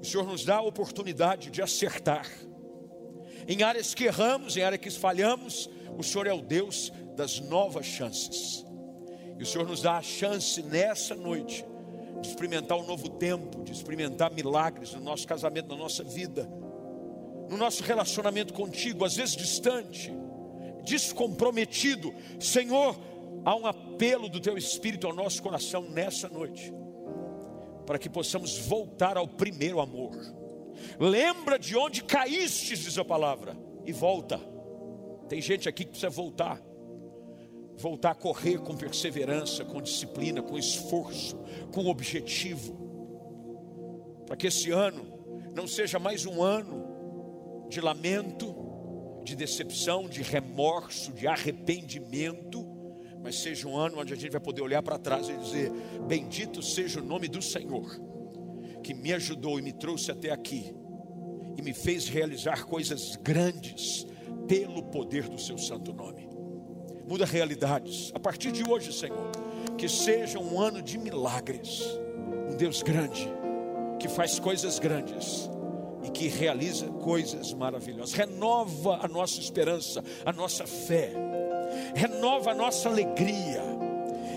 O 0.00 0.04
Senhor 0.04 0.24
nos 0.24 0.44
dá 0.44 0.56
a 0.56 0.62
oportunidade 0.62 1.50
de 1.50 1.60
acertar. 1.60 2.28
Em 3.46 3.62
áreas 3.62 3.94
que 3.94 4.04
erramos, 4.04 4.56
em 4.56 4.62
áreas 4.62 4.80
que 4.80 4.90
falhamos, 4.90 5.68
o 5.96 6.02
Senhor 6.02 6.26
é 6.26 6.32
o 6.32 6.40
Deus 6.40 6.92
das 7.16 7.40
novas 7.40 7.86
chances. 7.86 8.64
E 9.38 9.42
o 9.42 9.46
Senhor 9.46 9.66
nos 9.66 9.82
dá 9.82 9.96
a 9.96 10.02
chance 10.02 10.62
nessa 10.62 11.14
noite 11.14 11.64
de 12.20 12.28
experimentar 12.28 12.78
um 12.78 12.86
novo 12.86 13.08
tempo, 13.08 13.62
de 13.62 13.72
experimentar 13.72 14.32
milagres 14.32 14.92
no 14.92 15.00
nosso 15.00 15.26
casamento, 15.26 15.68
na 15.68 15.76
nossa 15.76 16.02
vida, 16.02 16.48
no 17.48 17.56
nosso 17.56 17.82
relacionamento 17.82 18.52
contigo, 18.52 19.04
às 19.04 19.16
vezes 19.16 19.36
distante, 19.36 20.12
descomprometido. 20.84 22.12
Senhor, 22.40 22.98
há 23.44 23.54
um 23.54 23.66
apelo 23.98 24.28
do 24.28 24.38
teu 24.38 24.56
espírito 24.56 25.08
ao 25.08 25.12
nosso 25.12 25.42
coração 25.42 25.82
nessa 25.82 26.28
noite, 26.28 26.72
para 27.84 27.98
que 27.98 28.08
possamos 28.08 28.56
voltar 28.56 29.16
ao 29.16 29.26
primeiro 29.26 29.80
amor. 29.80 30.12
Lembra 31.00 31.58
de 31.58 31.76
onde 31.76 32.04
caíste, 32.04 32.76
diz 32.76 32.96
a 32.96 33.04
palavra, 33.04 33.58
e 33.84 33.92
volta. 33.92 34.38
Tem 35.28 35.42
gente 35.42 35.68
aqui 35.68 35.84
que 35.84 35.90
precisa 35.90 36.08
voltar 36.08 36.62
voltar 37.76 38.10
a 38.10 38.14
correr 38.14 38.58
com 38.58 38.76
perseverança, 38.76 39.64
com 39.64 39.80
disciplina, 39.80 40.42
com 40.42 40.58
esforço, 40.58 41.38
com 41.72 41.86
objetivo, 41.86 42.76
para 44.26 44.36
que 44.36 44.48
esse 44.48 44.72
ano 44.72 45.06
não 45.54 45.64
seja 45.68 45.96
mais 45.96 46.26
um 46.26 46.42
ano 46.42 47.68
de 47.68 47.80
lamento, 47.80 48.52
de 49.22 49.36
decepção, 49.36 50.08
de 50.08 50.22
remorso, 50.22 51.12
de 51.12 51.28
arrependimento, 51.28 52.67
mas 53.22 53.40
seja 53.40 53.68
um 53.68 53.76
ano 53.76 54.00
onde 54.00 54.12
a 54.12 54.16
gente 54.16 54.30
vai 54.30 54.40
poder 54.40 54.62
olhar 54.62 54.82
para 54.82 54.98
trás 54.98 55.28
e 55.28 55.36
dizer: 55.36 55.70
Bendito 56.06 56.62
seja 56.62 57.00
o 57.00 57.04
nome 57.04 57.28
do 57.28 57.42
Senhor, 57.42 58.00
que 58.82 58.94
me 58.94 59.12
ajudou 59.12 59.58
e 59.58 59.62
me 59.62 59.72
trouxe 59.72 60.10
até 60.10 60.30
aqui, 60.30 60.74
e 61.56 61.62
me 61.62 61.74
fez 61.74 62.08
realizar 62.08 62.64
coisas 62.64 63.16
grandes, 63.16 64.06
pelo 64.46 64.82
poder 64.84 65.28
do 65.28 65.38
seu 65.38 65.58
santo 65.58 65.92
nome 65.92 66.28
muda 67.08 67.24
realidades. 67.24 68.12
A 68.14 68.20
partir 68.20 68.52
de 68.52 68.68
hoje, 68.68 68.92
Senhor, 68.92 69.30
que 69.78 69.88
seja 69.88 70.38
um 70.38 70.60
ano 70.60 70.82
de 70.82 70.98
milagres. 70.98 71.82
Um 72.50 72.56
Deus 72.56 72.82
grande, 72.82 73.26
que 73.98 74.08
faz 74.08 74.38
coisas 74.38 74.78
grandes 74.78 75.48
e 76.02 76.10
que 76.10 76.28
realiza 76.28 76.86
coisas 76.86 77.54
maravilhosas. 77.54 78.12
Renova 78.12 78.98
a 79.02 79.08
nossa 79.08 79.40
esperança, 79.40 80.04
a 80.24 80.32
nossa 80.32 80.66
fé. 80.66 81.12
Renova 81.94 82.52
a 82.52 82.54
nossa 82.54 82.88
alegria. 82.88 83.62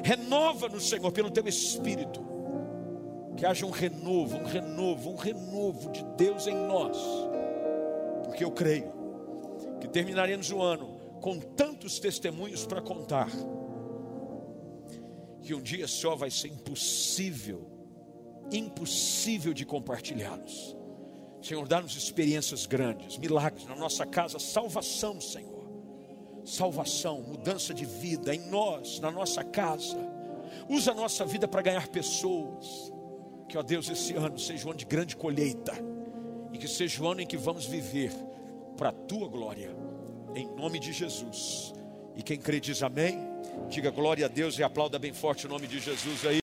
Renova-nos, 0.03 0.89
Senhor, 0.89 1.11
pelo 1.11 1.29
teu 1.29 1.47
espírito. 1.47 2.21
Que 3.37 3.45
haja 3.45 3.65
um 3.65 3.69
renovo, 3.69 4.37
um 4.37 4.45
renovo, 4.45 5.11
um 5.11 5.15
renovo 5.15 5.91
de 5.91 6.03
Deus 6.17 6.47
em 6.47 6.55
nós. 6.55 6.97
Porque 8.23 8.43
eu 8.43 8.51
creio 8.51 8.91
que 9.79 9.87
terminaremos 9.87 10.51
o 10.51 10.61
ano 10.61 10.99
com 11.21 11.39
tantos 11.39 11.99
testemunhos 11.99 12.65
para 12.65 12.81
contar, 12.81 13.29
que 15.41 15.53
um 15.53 15.61
dia 15.61 15.87
só 15.87 16.15
vai 16.15 16.31
ser 16.31 16.47
impossível, 16.47 17.67
impossível 18.51 19.53
de 19.53 19.65
compartilhá-los. 19.65 20.75
Senhor, 21.41 21.67
dá-nos 21.67 21.95
experiências 21.95 22.65
grandes, 22.65 23.17
milagres 23.17 23.65
na 23.65 23.75
nossa 23.75 24.05
casa, 24.05 24.37
salvação, 24.39 25.19
Senhor. 25.19 25.50
Salvação, 26.43 27.21
mudança 27.21 27.73
de 27.73 27.85
vida 27.85 28.33
em 28.33 28.39
nós, 28.49 28.99
na 28.99 29.11
nossa 29.11 29.43
casa. 29.43 29.97
Usa 30.67 30.91
a 30.91 30.95
nossa 30.95 31.25
vida 31.25 31.47
para 31.47 31.61
ganhar 31.61 31.87
pessoas. 31.87 32.91
Que, 33.47 33.57
ó 33.57 33.63
Deus, 33.63 33.89
esse 33.89 34.13
ano 34.13 34.39
seja 34.39 34.67
um 34.67 34.71
ano 34.71 34.79
de 34.79 34.85
grande 34.85 35.15
colheita. 35.15 35.73
E 36.51 36.57
que 36.57 36.67
seja 36.67 37.03
o 37.03 37.07
ano 37.07 37.21
em 37.21 37.27
que 37.27 37.37
vamos 37.37 37.65
viver 37.65 38.11
para 38.77 38.89
a 38.89 38.93
tua 38.93 39.27
glória 39.27 39.75
em 40.35 40.47
nome 40.55 40.79
de 40.79 40.91
Jesus. 40.91 41.73
E 42.15 42.23
quem 42.23 42.37
crê 42.37 42.59
diz 42.59 42.81
amém. 42.83 43.19
Diga 43.69 43.89
glória 43.89 44.25
a 44.25 44.29
Deus 44.29 44.57
e 44.57 44.63
aplauda 44.63 44.97
bem 44.97 45.13
forte 45.13 45.45
o 45.45 45.49
nome 45.49 45.67
de 45.67 45.79
Jesus 45.79 46.25
aí. 46.25 46.39